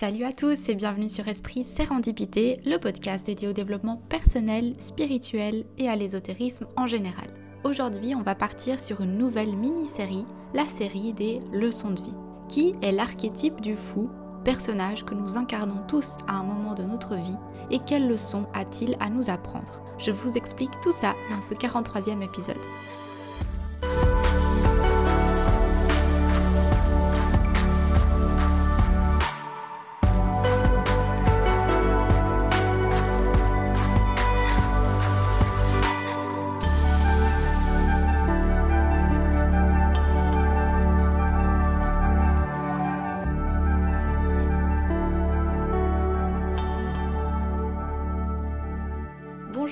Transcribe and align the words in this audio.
Salut 0.00 0.24
à 0.24 0.32
tous 0.32 0.70
et 0.70 0.74
bienvenue 0.74 1.10
sur 1.10 1.28
Esprit 1.28 1.62
Sérendipité, 1.62 2.58
le 2.64 2.78
podcast 2.78 3.26
dédié 3.26 3.48
au 3.48 3.52
développement 3.52 3.98
personnel, 4.08 4.74
spirituel 4.78 5.66
et 5.76 5.90
à 5.90 5.94
l'ésotérisme 5.94 6.66
en 6.78 6.86
général. 6.86 7.28
Aujourd'hui, 7.64 8.14
on 8.14 8.22
va 8.22 8.34
partir 8.34 8.80
sur 8.80 9.02
une 9.02 9.18
nouvelle 9.18 9.54
mini-série, 9.54 10.24
la 10.54 10.66
série 10.68 11.12
des 11.12 11.40
leçons 11.52 11.90
de 11.90 12.02
vie. 12.02 12.16
Qui 12.48 12.74
est 12.80 12.92
l'archétype 12.92 13.60
du 13.60 13.76
fou, 13.76 14.08
personnage 14.42 15.04
que 15.04 15.12
nous 15.12 15.36
incarnons 15.36 15.82
tous 15.86 16.14
à 16.26 16.36
un 16.36 16.44
moment 16.44 16.72
de 16.72 16.84
notre 16.84 17.16
vie 17.16 17.36
et 17.70 17.78
quelles 17.80 18.08
leçons 18.08 18.46
a-t-il 18.54 18.96
à 19.00 19.10
nous 19.10 19.28
apprendre? 19.28 19.82
Je 19.98 20.12
vous 20.12 20.38
explique 20.38 20.80
tout 20.82 20.92
ça 20.92 21.12
dans 21.28 21.42
ce 21.42 21.52
43e 21.52 22.24
épisode. 22.24 22.56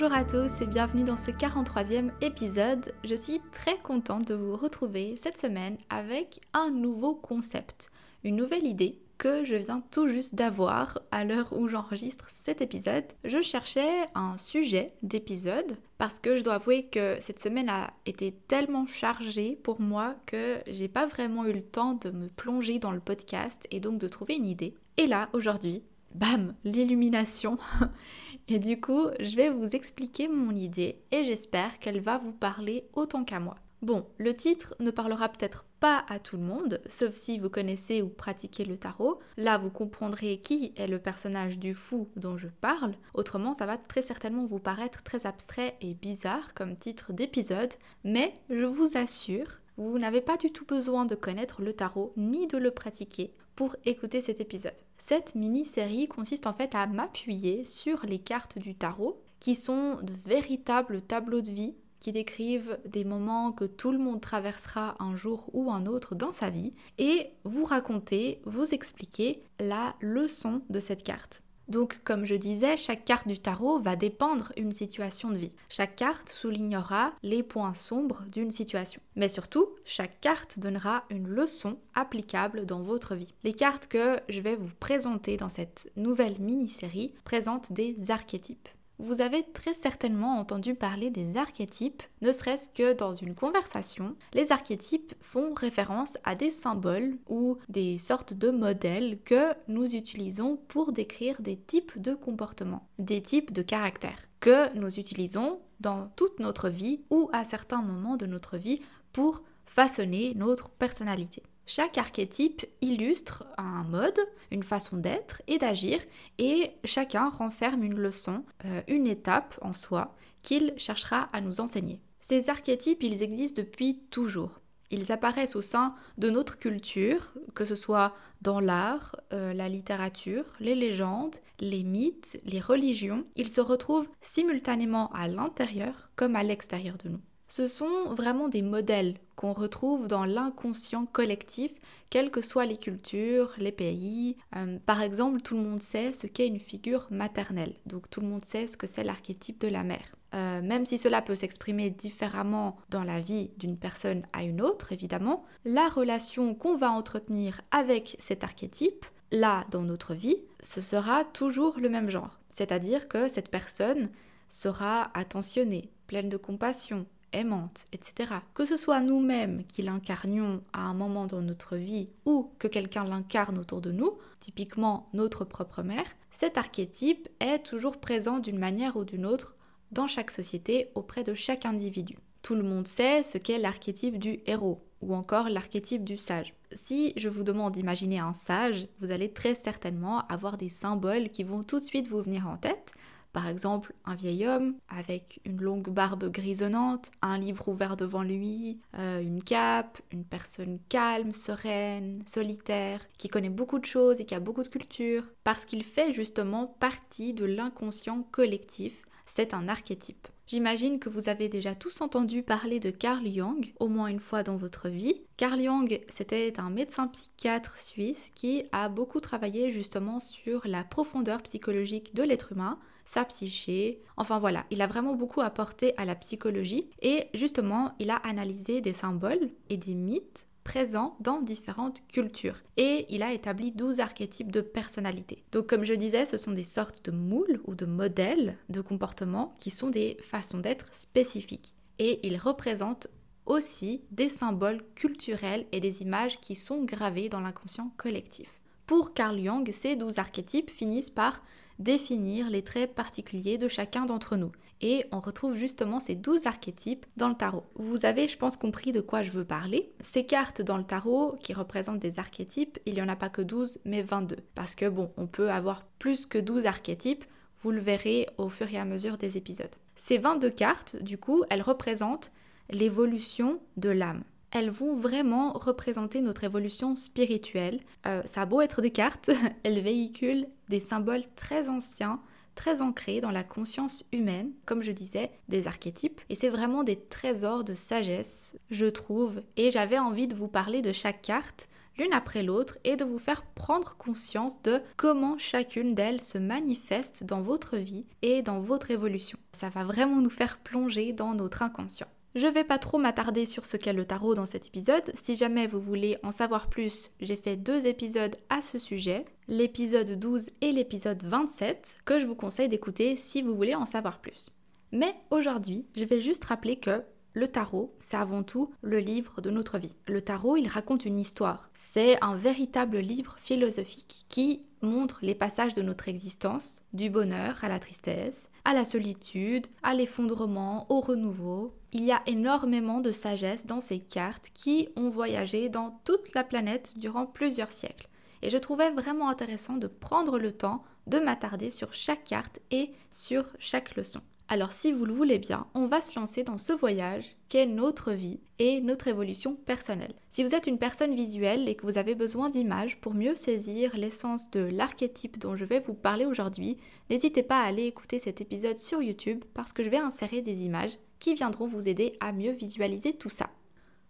Bonjour 0.09 0.25
à 0.25 0.47
tous 0.47 0.61
et 0.61 0.65
bienvenue 0.65 1.03
dans 1.03 1.17
ce 1.17 1.29
43e 1.29 2.09
épisode. 2.21 2.93
Je 3.03 3.13
suis 3.13 3.39
très 3.51 3.77
contente 3.77 4.27
de 4.27 4.33
vous 4.33 4.55
retrouver 4.55 5.15
cette 5.15 5.37
semaine 5.37 5.77
avec 5.91 6.41
un 6.53 6.71
nouveau 6.71 7.13
concept, 7.13 7.91
une 8.23 8.37
nouvelle 8.37 8.65
idée 8.65 8.97
que 9.19 9.45
je 9.45 9.53
viens 9.53 9.83
tout 9.91 10.07
juste 10.07 10.33
d'avoir 10.33 10.97
à 11.11 11.23
l'heure 11.23 11.53
où 11.53 11.67
j'enregistre 11.67 12.27
cet 12.27 12.63
épisode. 12.63 13.03
Je 13.23 13.39
cherchais 13.39 14.07
un 14.15 14.35
sujet 14.37 14.87
d'épisode 15.03 15.77
parce 15.99 16.17
que 16.17 16.35
je 16.35 16.43
dois 16.43 16.55
avouer 16.55 16.87
que 16.87 17.17
cette 17.19 17.39
semaine 17.39 17.69
a 17.69 17.93
été 18.07 18.31
tellement 18.47 18.87
chargée 18.87 19.59
pour 19.61 19.79
moi 19.79 20.15
que 20.25 20.57
j'ai 20.65 20.87
pas 20.87 21.05
vraiment 21.05 21.45
eu 21.45 21.53
le 21.53 21.61
temps 21.61 21.93
de 21.93 22.09
me 22.09 22.29
plonger 22.29 22.79
dans 22.79 22.91
le 22.91 22.99
podcast 22.99 23.67
et 23.69 23.79
donc 23.79 23.99
de 23.99 24.07
trouver 24.07 24.37
une 24.37 24.47
idée. 24.47 24.73
Et 24.97 25.05
là, 25.05 25.29
aujourd'hui, 25.33 25.83
bam, 26.13 26.55
l'illumination. 26.63 27.57
et 28.47 28.59
du 28.59 28.79
coup, 28.79 29.07
je 29.19 29.35
vais 29.35 29.49
vous 29.49 29.75
expliquer 29.75 30.27
mon 30.27 30.55
idée 30.55 31.01
et 31.11 31.23
j'espère 31.23 31.79
qu'elle 31.79 32.01
va 32.01 32.17
vous 32.17 32.33
parler 32.33 32.85
autant 32.93 33.23
qu'à 33.23 33.39
moi. 33.39 33.55
Bon, 33.81 34.05
le 34.17 34.35
titre 34.35 34.75
ne 34.81 34.91
parlera 34.91 35.29
peut-être 35.29 35.63
pas 35.79 36.03
à 36.09 36.19
tout 36.19 36.35
le 36.35 36.43
monde, 36.43 36.81
sauf 36.85 37.13
si 37.13 37.39
vous 37.39 37.49
connaissez 37.49 38.01
ou 38.01 38.09
pratiquez 38.09 38.65
le 38.65 38.77
tarot. 38.77 39.19
Là, 39.37 39.57
vous 39.57 39.69
comprendrez 39.69 40.37
qui 40.39 40.73
est 40.75 40.87
le 40.87 40.99
personnage 40.99 41.59
du 41.59 41.73
fou 41.73 42.09
dont 42.17 42.37
je 42.37 42.49
parle. 42.59 42.95
Autrement, 43.13 43.53
ça 43.53 43.65
va 43.65 43.77
très 43.77 44.01
certainement 44.01 44.45
vous 44.45 44.59
paraître 44.59 45.01
très 45.03 45.25
abstrait 45.25 45.77
et 45.79 45.93
bizarre 45.93 46.53
comme 46.53 46.75
titre 46.75 47.13
d'épisode, 47.13 47.73
mais 48.03 48.33
je 48.49 48.65
vous 48.65 48.97
assure, 48.97 49.61
vous 49.77 49.97
n'avez 49.97 50.19
pas 50.19 50.35
du 50.35 50.51
tout 50.51 50.65
besoin 50.65 51.05
de 51.05 51.15
connaître 51.15 51.61
le 51.61 51.71
tarot 51.71 52.11
ni 52.17 52.47
de 52.47 52.57
le 52.57 52.71
pratiquer 52.71 53.33
pour 53.59 53.75
écouter 53.83 54.21
cet 54.21 54.39
épisode. 54.39 54.71
Cette 54.97 55.35
mini-série 55.35 56.07
consiste 56.07 56.47
en 56.47 56.53
fait 56.53 56.75
à 56.75 56.87
m'appuyer 56.87 57.65
sur 57.65 58.05
les 58.05 58.19
cartes 58.19 58.57
du 58.57 58.73
tarot 58.73 59.21
qui 59.41 59.53
sont 59.53 59.97
de 60.01 60.13
véritables 60.25 61.01
tableaux 61.01 61.41
de 61.41 61.51
vie 61.51 61.75
qui 61.99 62.13
décrivent 62.13 62.79
des 62.85 63.03
moments 63.03 63.51
que 63.51 63.65
tout 63.65 63.91
le 63.91 63.97
monde 63.97 64.21
traversera 64.21 64.95
un 65.03 65.13
jour 65.17 65.49
ou 65.51 65.73
un 65.73 65.87
autre 65.87 66.15
dans 66.15 66.31
sa 66.31 66.49
vie 66.49 66.73
et 66.99 67.31
vous 67.43 67.65
raconter, 67.65 68.39
vous 68.45 68.73
expliquer 68.73 69.41
la 69.59 69.93
leçon 69.99 70.61
de 70.69 70.79
cette 70.79 71.03
carte. 71.03 71.43
Donc, 71.69 72.01
comme 72.03 72.25
je 72.25 72.35
disais, 72.35 72.77
chaque 72.77 73.05
carte 73.05 73.27
du 73.27 73.37
tarot 73.37 73.79
va 73.79 73.95
dépendre 73.95 74.51
d'une 74.57 74.71
situation 74.71 75.29
de 75.29 75.37
vie. 75.37 75.55
Chaque 75.69 75.95
carte 75.95 76.29
soulignera 76.29 77.13
les 77.21 77.43
points 77.43 77.75
sombres 77.75 78.23
d'une 78.31 78.51
situation. 78.51 79.01
Mais 79.15 79.29
surtout, 79.29 79.69
chaque 79.85 80.19
carte 80.19 80.57
donnera 80.57 81.03
une 81.11 81.27
leçon 81.27 81.77
applicable 81.93 82.65
dans 82.65 82.81
votre 82.81 83.15
vie. 83.15 83.33
Les 83.43 83.53
cartes 83.53 83.87
que 83.87 84.19
je 84.29 84.41
vais 84.41 84.55
vous 84.55 84.71
présenter 84.79 85.37
dans 85.37 85.49
cette 85.49 85.91
nouvelle 85.95 86.39
mini-série 86.39 87.13
présentent 87.23 87.71
des 87.71 88.09
archétypes. 88.09 88.69
Vous 89.01 89.21
avez 89.21 89.43
très 89.53 89.73
certainement 89.73 90.39
entendu 90.39 90.75
parler 90.75 91.09
des 91.09 91.37
archétypes, 91.37 92.03
ne 92.21 92.33
serait-ce 92.33 92.67
que 92.69 92.91
dans 92.91 93.15
une 93.15 93.33
conversation. 93.33 94.17
Les 94.33 94.51
archétypes 94.51 95.15
font 95.21 95.53
référence 95.53 96.17
à 96.25 96.35
des 96.35 96.51
symboles 96.51 97.17
ou 97.29 97.57
des 97.69 97.97
sortes 97.97 98.33
de 98.33 98.49
modèles 98.49 99.19
que 99.23 99.53
nous 99.69 99.95
utilisons 99.95 100.57
pour 100.67 100.91
décrire 100.91 101.41
des 101.41 101.55
types 101.55 101.97
de 101.97 102.13
comportements, 102.13 102.89
des 102.99 103.21
types 103.21 103.53
de 103.53 103.61
caractères 103.61 104.27
que 104.41 104.75
nous 104.77 104.99
utilisons 104.99 105.61
dans 105.79 106.07
toute 106.17 106.41
notre 106.41 106.67
vie 106.67 106.99
ou 107.09 107.29
à 107.31 107.45
certains 107.45 107.81
moments 107.81 108.17
de 108.17 108.25
notre 108.25 108.57
vie 108.57 108.81
pour 109.13 109.43
façonner 109.65 110.33
notre 110.35 110.69
personnalité. 110.71 111.41
Chaque 111.71 111.99
archétype 111.99 112.65
illustre 112.81 113.45
un 113.59 113.83
mode, 113.83 114.19
une 114.49 114.63
façon 114.63 114.97
d'être 114.97 115.43
et 115.45 115.59
d'agir, 115.59 115.99
et 116.39 116.71
chacun 116.83 117.29
renferme 117.29 117.83
une 117.83 117.99
leçon, 117.99 118.43
euh, 118.65 118.81
une 118.87 119.05
étape 119.05 119.55
en 119.61 119.73
soi 119.73 120.15
qu'il 120.41 120.73
cherchera 120.77 121.29
à 121.31 121.41
nous 121.41 121.61
enseigner. 121.61 122.01
Ces 122.21 122.49
archétypes, 122.49 123.03
ils 123.03 123.21
existent 123.21 123.61
depuis 123.61 123.99
toujours. 124.09 124.61
Ils 124.89 125.11
apparaissent 125.11 125.55
au 125.55 125.61
sein 125.61 125.93
de 126.17 126.31
notre 126.31 126.57
culture, 126.57 127.35
que 127.53 127.65
ce 127.65 127.75
soit 127.75 128.15
dans 128.41 128.59
l'art, 128.59 129.15
euh, 129.31 129.53
la 129.53 129.69
littérature, 129.69 130.45
les 130.59 130.73
légendes, 130.73 131.35
les 131.59 131.83
mythes, 131.83 132.41
les 132.45 132.59
religions. 132.59 133.25
Ils 133.35 133.47
se 133.47 133.61
retrouvent 133.61 134.09
simultanément 134.21 135.11
à 135.13 135.27
l'intérieur 135.27 136.09
comme 136.15 136.35
à 136.35 136.41
l'extérieur 136.41 136.97
de 136.97 137.09
nous. 137.09 137.21
Ce 137.49 137.67
sont 137.67 138.13
vraiment 138.13 138.47
des 138.47 138.61
modèles 138.61 139.15
qu'on 139.35 139.53
retrouve 139.53 140.07
dans 140.07 140.23
l'inconscient 140.23 141.07
collectif, 141.07 141.71
quelles 142.11 142.29
que 142.29 142.41
soient 142.41 142.67
les 142.67 142.77
cultures, 142.77 143.53
les 143.57 143.71
pays. 143.71 144.37
Euh, 144.55 144.77
par 144.85 145.01
exemple, 145.01 145.41
tout 145.41 145.55
le 145.55 145.63
monde 145.63 145.81
sait 145.81 146.13
ce 146.13 146.27
qu'est 146.27 146.45
une 146.45 146.59
figure 146.59 147.07
maternelle, 147.09 147.73
donc 147.87 148.07
tout 148.11 148.21
le 148.21 148.27
monde 148.27 148.45
sait 148.45 148.67
ce 148.67 148.77
que 148.77 148.85
c'est 148.85 149.03
l'archétype 149.03 149.59
de 149.61 149.67
la 149.67 149.83
mère. 149.83 150.15
Euh, 150.35 150.61
même 150.61 150.85
si 150.85 150.99
cela 150.99 151.23
peut 151.23 151.35
s'exprimer 151.35 151.89
différemment 151.89 152.77
dans 152.91 153.03
la 153.03 153.19
vie 153.19 153.49
d'une 153.57 153.77
personne 153.77 154.27
à 154.31 154.43
une 154.43 154.61
autre, 154.61 154.91
évidemment, 154.91 155.43
la 155.65 155.89
relation 155.89 156.53
qu'on 156.53 156.77
va 156.77 156.91
entretenir 156.91 157.61
avec 157.71 158.15
cet 158.19 158.43
archétype, 158.43 159.07
là 159.31 159.65
dans 159.71 159.81
notre 159.81 160.13
vie, 160.13 160.37
ce 160.61 160.81
sera 160.81 161.25
toujours 161.25 161.79
le 161.79 161.89
même 161.89 162.11
genre. 162.11 162.39
C'est-à-dire 162.51 163.07
que 163.07 163.27
cette 163.27 163.49
personne 163.49 164.09
sera 164.49 165.09
attentionnée, 165.17 165.89
pleine 166.05 166.29
de 166.29 166.37
compassion, 166.37 167.07
aimante, 167.33 167.85
etc. 167.91 168.31
Que 168.53 168.65
ce 168.65 168.77
soit 168.77 169.01
nous-mêmes 169.01 169.63
qui 169.65 169.81
l'incarnions 169.81 170.61
à 170.73 170.81
un 170.81 170.93
moment 170.93 171.27
dans 171.27 171.41
notre 171.41 171.75
vie 171.75 172.09
ou 172.25 172.51
que 172.59 172.67
quelqu'un 172.67 173.03
l'incarne 173.03 173.57
autour 173.57 173.81
de 173.81 173.91
nous, 173.91 174.17
typiquement 174.39 175.09
notre 175.13 175.45
propre 175.45 175.83
mère, 175.83 176.05
cet 176.31 176.57
archétype 176.57 177.27
est 177.39 177.59
toujours 177.59 177.99
présent 177.99 178.39
d'une 178.39 178.59
manière 178.59 178.95
ou 178.95 179.03
d'une 179.03 179.25
autre 179.25 179.55
dans 179.91 180.07
chaque 180.07 180.31
société 180.31 180.89
auprès 180.95 181.23
de 181.23 181.33
chaque 181.33 181.65
individu. 181.65 182.17
Tout 182.41 182.55
le 182.55 182.63
monde 182.63 182.87
sait 182.87 183.23
ce 183.23 183.37
qu'est 183.37 183.57
l'archétype 183.57 184.17
du 184.17 184.39
héros 184.45 184.85
ou 185.01 185.13
encore 185.13 185.49
l'archétype 185.49 186.03
du 186.03 186.17
sage. 186.17 186.53
Si 186.73 187.13
je 187.15 187.29
vous 187.29 187.43
demande 187.43 187.73
d'imaginer 187.73 188.19
un 188.19 188.33
sage, 188.33 188.87
vous 188.99 189.11
allez 189.11 189.31
très 189.31 189.55
certainement 189.55 190.25
avoir 190.27 190.57
des 190.57 190.69
symboles 190.69 191.29
qui 191.29 191.43
vont 191.43 191.63
tout 191.63 191.79
de 191.79 191.85
suite 191.85 192.07
vous 192.09 192.21
venir 192.21 192.47
en 192.47 192.57
tête. 192.57 192.93
Par 193.33 193.47
exemple, 193.47 193.93
un 194.05 194.15
vieil 194.15 194.47
homme 194.47 194.75
avec 194.89 195.39
une 195.45 195.61
longue 195.61 195.89
barbe 195.89 196.31
grisonnante, 196.31 197.11
un 197.21 197.37
livre 197.37 197.67
ouvert 197.67 197.95
devant 197.95 198.23
lui, 198.23 198.79
euh, 198.97 199.21
une 199.21 199.43
cape, 199.43 199.99
une 200.11 200.23
personne 200.23 200.79
calme, 200.89 201.31
sereine, 201.31 202.23
solitaire, 202.25 203.01
qui 203.17 203.29
connaît 203.29 203.49
beaucoup 203.49 203.79
de 203.79 203.85
choses 203.85 204.19
et 204.19 204.25
qui 204.25 204.35
a 204.35 204.39
beaucoup 204.39 204.63
de 204.63 204.67
culture, 204.67 205.23
parce 205.43 205.65
qu'il 205.65 205.83
fait 205.83 206.13
justement 206.13 206.67
partie 206.79 207.33
de 207.33 207.45
l'inconscient 207.45 208.23
collectif. 208.31 209.05
C'est 209.25 209.53
un 209.53 209.67
archétype. 209.67 210.27
J'imagine 210.49 210.97
que 210.97 211.09
vous 211.09 211.29
avez 211.29 211.47
déjà 211.47 211.75
tous 211.75 212.01
entendu 212.01 212.41
parler 212.41 212.79
de 212.79 212.89
Carl 212.89 213.23
Jung, 213.29 213.71
au 213.79 213.87
moins 213.87 214.07
une 214.07 214.19
fois 214.19 214.41
dans 214.41 214.57
votre 214.57 214.89
vie. 214.89 215.21
Carl 215.37 215.61
Jung, 215.61 216.01
c'était 216.09 216.59
un 216.59 216.71
médecin 216.71 217.07
psychiatre 217.07 217.77
suisse 217.77 218.31
qui 218.33 218.63
a 218.71 218.89
beaucoup 218.89 219.19
travaillé 219.19 219.69
justement 219.69 220.19
sur 220.19 220.63
la 220.65 220.83
profondeur 220.83 221.43
psychologique 221.43 222.15
de 222.15 222.23
l'être 222.23 222.53
humain, 222.53 222.79
sa 223.09 223.25
psyché. 223.25 224.01
Enfin 224.17 224.37
voilà, 224.37 224.65
il 224.69 224.81
a 224.81 224.87
vraiment 224.87 225.15
beaucoup 225.15 225.41
apporté 225.41 225.97
à 225.97 226.05
la 226.05 226.15
psychologie 226.15 226.89
et 227.01 227.27
justement, 227.33 227.93
il 227.97 228.11
a 228.11 228.17
analysé 228.17 228.81
des 228.81 228.93
symboles 228.93 229.49
et 229.69 229.77
des 229.77 229.95
mythes 229.95 230.45
présents 230.63 231.17
dans 231.19 231.41
différentes 231.41 232.03
cultures. 232.07 232.61
Et 232.77 233.07
il 233.09 233.23
a 233.23 233.33
établi 233.33 233.71
12 233.71 233.99
archétypes 233.99 234.51
de 234.51 234.61
personnalité. 234.61 235.43
Donc 235.51 235.65
comme 235.65 235.83
je 235.83 235.95
disais, 235.95 236.27
ce 236.27 236.37
sont 236.37 236.51
des 236.51 236.63
sortes 236.63 237.03
de 237.05 237.11
moules 237.11 237.61
ou 237.65 237.73
de 237.73 237.87
modèles 237.87 238.57
de 238.69 238.81
comportement 238.81 239.53
qui 239.59 239.71
sont 239.71 239.89
des 239.89 240.17
façons 240.21 240.59
d'être 240.59 240.93
spécifiques. 240.93 241.73
Et 241.97 242.27
ils 242.27 242.37
représentent 242.37 243.07
aussi 243.47 244.03
des 244.11 244.29
symboles 244.29 244.83
culturels 244.93 245.65
et 245.71 245.79
des 245.79 246.03
images 246.03 246.39
qui 246.39 246.53
sont 246.53 246.83
gravées 246.83 247.29
dans 247.29 247.39
l'inconscient 247.39 247.91
collectif. 247.97 248.58
Pour 248.89 249.13
Carl 249.13 249.39
Jung, 249.39 249.69
ces 249.71 249.95
12 249.95 250.17
archétypes 250.17 250.71
finissent 250.71 251.11
par 251.11 251.43
définir 251.77 252.49
les 252.49 252.63
traits 252.63 252.95
particuliers 252.95 253.59
de 253.59 253.67
chacun 253.67 254.07
d'entre 254.07 254.35
nous. 254.35 254.51
Et 254.81 255.05
on 255.11 255.19
retrouve 255.19 255.55
justement 255.55 255.99
ces 255.99 256.15
12 256.15 256.47
archétypes 256.47 257.05
dans 257.15 257.27
le 257.27 257.35
tarot. 257.35 257.67
Vous 257.75 258.07
avez, 258.07 258.27
je 258.27 258.35
pense, 258.35 258.57
compris 258.57 258.91
de 258.91 258.99
quoi 258.99 259.21
je 259.21 259.29
veux 259.29 259.45
parler. 259.45 259.91
Ces 260.01 260.25
cartes 260.25 260.63
dans 260.63 260.75
le 260.75 260.83
tarot 260.83 261.35
qui 261.39 261.53
représentent 261.53 261.99
des 261.99 262.17
archétypes, 262.17 262.79
il 262.87 262.95
n'y 262.95 263.01
en 263.03 263.09
a 263.09 263.15
pas 263.15 263.29
que 263.29 263.43
12, 263.43 263.77
mais 263.85 264.01
22. 264.01 264.37
Parce 264.55 264.73
que 264.73 264.89
bon, 264.89 265.11
on 265.17 265.27
peut 265.27 265.51
avoir 265.51 265.85
plus 265.99 266.25
que 266.25 266.39
12 266.39 266.65
archétypes, 266.65 267.25
vous 267.61 267.69
le 267.69 267.81
verrez 267.81 268.25
au 268.39 268.49
fur 268.49 268.73
et 268.73 268.79
à 268.79 268.85
mesure 268.85 269.19
des 269.19 269.37
épisodes. 269.37 269.75
Ces 269.97 270.17
22 270.17 270.49
cartes, 270.49 270.95
du 270.95 271.19
coup, 271.19 271.43
elles 271.51 271.61
représentent 271.61 272.31
l'évolution 272.71 273.59
de 273.77 273.89
l'âme 273.89 274.23
elles 274.51 274.69
vont 274.69 274.95
vraiment 274.95 275.53
représenter 275.53 276.21
notre 276.21 276.43
évolution 276.43 276.95
spirituelle. 276.95 277.79
Euh, 278.05 278.21
ça 278.25 278.41
a 278.41 278.45
beau 278.45 278.61
être 278.61 278.81
des 278.81 278.91
cartes, 278.91 279.29
elles 279.63 279.81
véhiculent 279.81 280.47
des 280.69 280.79
symboles 280.79 281.23
très 281.35 281.69
anciens, 281.69 282.19
très 282.55 282.81
ancrés 282.81 283.21
dans 283.21 283.31
la 283.31 283.43
conscience 283.43 284.03
humaine, 284.11 284.51
comme 284.65 284.81
je 284.81 284.91
disais, 284.91 285.31
des 285.47 285.67
archétypes. 285.67 286.21
Et 286.29 286.35
c'est 286.35 286.49
vraiment 286.49 286.83
des 286.83 286.99
trésors 286.99 287.63
de 287.63 287.73
sagesse, 287.73 288.57
je 288.69 288.85
trouve. 288.85 289.41
Et 289.55 289.71
j'avais 289.71 289.99
envie 289.99 290.27
de 290.27 290.35
vous 290.35 290.49
parler 290.49 290.81
de 290.81 290.91
chaque 290.91 291.21
carte 291.21 291.69
l'une 291.97 292.13
après 292.13 292.43
l'autre 292.43 292.77
et 292.83 292.95
de 292.95 293.03
vous 293.03 293.19
faire 293.19 293.43
prendre 293.43 293.95
conscience 293.97 294.61
de 294.61 294.81
comment 294.95 295.37
chacune 295.37 295.95
d'elles 295.95 296.21
se 296.21 296.37
manifeste 296.37 297.23
dans 297.23 297.41
votre 297.41 297.77
vie 297.77 298.05
et 298.21 298.41
dans 298.41 298.59
votre 298.59 298.89
évolution. 298.89 299.37
Ça 299.51 299.69
va 299.69 299.83
vraiment 299.83 300.21
nous 300.21 300.29
faire 300.29 300.59
plonger 300.59 301.13
dans 301.13 301.33
notre 301.33 301.61
inconscient. 301.61 302.07
Je 302.35 302.45
vais 302.45 302.63
pas 302.63 302.77
trop 302.77 302.99
m'attarder 302.99 303.47
sur 303.47 303.65
ce 303.65 303.75
qu'est 303.75 303.91
le 303.91 304.05
tarot 304.05 304.35
dans 304.35 304.45
cet 304.45 304.67
épisode. 304.67 305.11
Si 305.15 305.35
jamais 305.35 305.65
vous 305.65 305.81
voulez 305.81 306.17
en 306.21 306.31
savoir 306.31 306.67
plus, 306.67 307.09
j'ai 307.19 307.35
fait 307.35 307.55
deux 307.55 307.87
épisodes 307.87 308.35
à 308.51 308.61
ce 308.61 308.77
sujet, 308.77 309.25
l'épisode 309.47 310.11
12 310.11 310.45
et 310.61 310.71
l'épisode 310.71 311.23
27, 311.23 311.97
que 312.05 312.19
je 312.19 312.27
vous 312.27 312.35
conseille 312.35 312.69
d'écouter 312.69 313.15
si 313.15 313.41
vous 313.41 313.55
voulez 313.55 313.73
en 313.73 313.87
savoir 313.87 314.19
plus. 314.19 314.51
Mais 314.91 315.15
aujourd'hui, 315.31 315.87
je 315.95 316.05
vais 316.05 316.21
juste 316.21 316.43
rappeler 316.43 316.75
que 316.75 317.01
le 317.33 317.47
tarot, 317.47 317.95
c'est 317.97 318.17
avant 318.17 318.43
tout 318.43 318.71
le 318.81 318.99
livre 318.99 319.41
de 319.41 319.49
notre 319.49 319.79
vie. 319.79 319.95
Le 320.07 320.21
tarot, 320.21 320.55
il 320.55 320.67
raconte 320.67 321.05
une 321.05 321.19
histoire. 321.19 321.69
C'est 321.73 322.23
un 322.23 322.35
véritable 322.35 322.99
livre 322.99 323.37
philosophique 323.39 324.25
qui 324.29 324.61
montre 324.81 325.19
les 325.21 325.35
passages 325.35 325.73
de 325.73 325.81
notre 325.81 326.09
existence, 326.09 326.83
du 326.93 327.09
bonheur 327.09 327.63
à 327.63 327.69
la 327.69 327.79
tristesse, 327.79 328.49
à 328.65 328.73
la 328.73 328.85
solitude, 328.85 329.67
à 329.83 329.93
l'effondrement, 329.93 330.85
au 330.89 331.01
renouveau. 331.01 331.73
Il 331.91 332.03
y 332.03 332.11
a 332.11 332.21
énormément 332.27 332.99
de 332.99 333.11
sagesse 333.11 333.65
dans 333.65 333.81
ces 333.81 333.99
cartes 333.99 334.51
qui 334.53 334.89
ont 334.95 335.09
voyagé 335.09 335.69
dans 335.69 335.99
toute 336.05 336.35
la 336.35 336.43
planète 336.43 336.93
durant 336.97 337.25
plusieurs 337.25 337.71
siècles. 337.71 338.07
Et 338.41 338.49
je 338.49 338.57
trouvais 338.57 338.91
vraiment 338.91 339.29
intéressant 339.29 339.77
de 339.77 339.87
prendre 339.87 340.37
le 340.37 340.51
temps 340.51 340.83
de 341.07 341.19
m'attarder 341.19 341.69
sur 341.69 341.93
chaque 341.93 342.23
carte 342.23 342.59
et 342.71 342.91
sur 343.09 343.45
chaque 343.57 343.95
leçon. 343.95 344.21
Alors 344.51 344.73
si 344.73 344.91
vous 344.91 345.05
le 345.05 345.13
voulez 345.13 345.37
bien, 345.37 345.67
on 345.75 345.85
va 345.85 346.01
se 346.01 346.19
lancer 346.19 346.43
dans 346.43 346.57
ce 346.57 346.73
voyage 346.73 347.35
qu'est 347.49 347.67
notre 347.67 348.13
vie 348.13 348.39
et 348.57 348.81
notre 348.81 349.07
évolution 349.07 349.55
personnelle. 349.55 350.15
Si 350.27 350.43
vous 350.43 350.55
êtes 350.55 350.65
une 350.65 350.79
personne 350.79 351.13
visuelle 351.13 351.69
et 351.69 351.75
que 351.75 351.85
vous 351.85 351.99
avez 351.99 352.15
besoin 352.15 352.49
d'images 352.49 352.99
pour 352.99 353.13
mieux 353.13 353.35
saisir 353.35 353.95
l'essence 353.95 354.49
de 354.49 354.61
l'archétype 354.61 355.37
dont 355.37 355.55
je 355.55 355.65
vais 355.65 355.79
vous 355.79 355.93
parler 355.93 356.25
aujourd'hui, 356.25 356.77
n'hésitez 357.11 357.43
pas 357.43 357.61
à 357.61 357.65
aller 357.65 357.85
écouter 357.85 358.17
cet 358.17 358.41
épisode 358.41 358.79
sur 358.79 359.03
YouTube 359.03 359.43
parce 359.53 359.71
que 359.71 359.83
je 359.83 359.89
vais 359.91 359.97
insérer 359.97 360.41
des 360.41 360.63
images 360.63 360.97
qui 361.19 361.33
viendront 361.33 361.67
vous 361.67 361.87
aider 361.87 362.17
à 362.19 362.33
mieux 362.33 362.51
visualiser 362.51 363.13
tout 363.13 363.29
ça. 363.29 363.49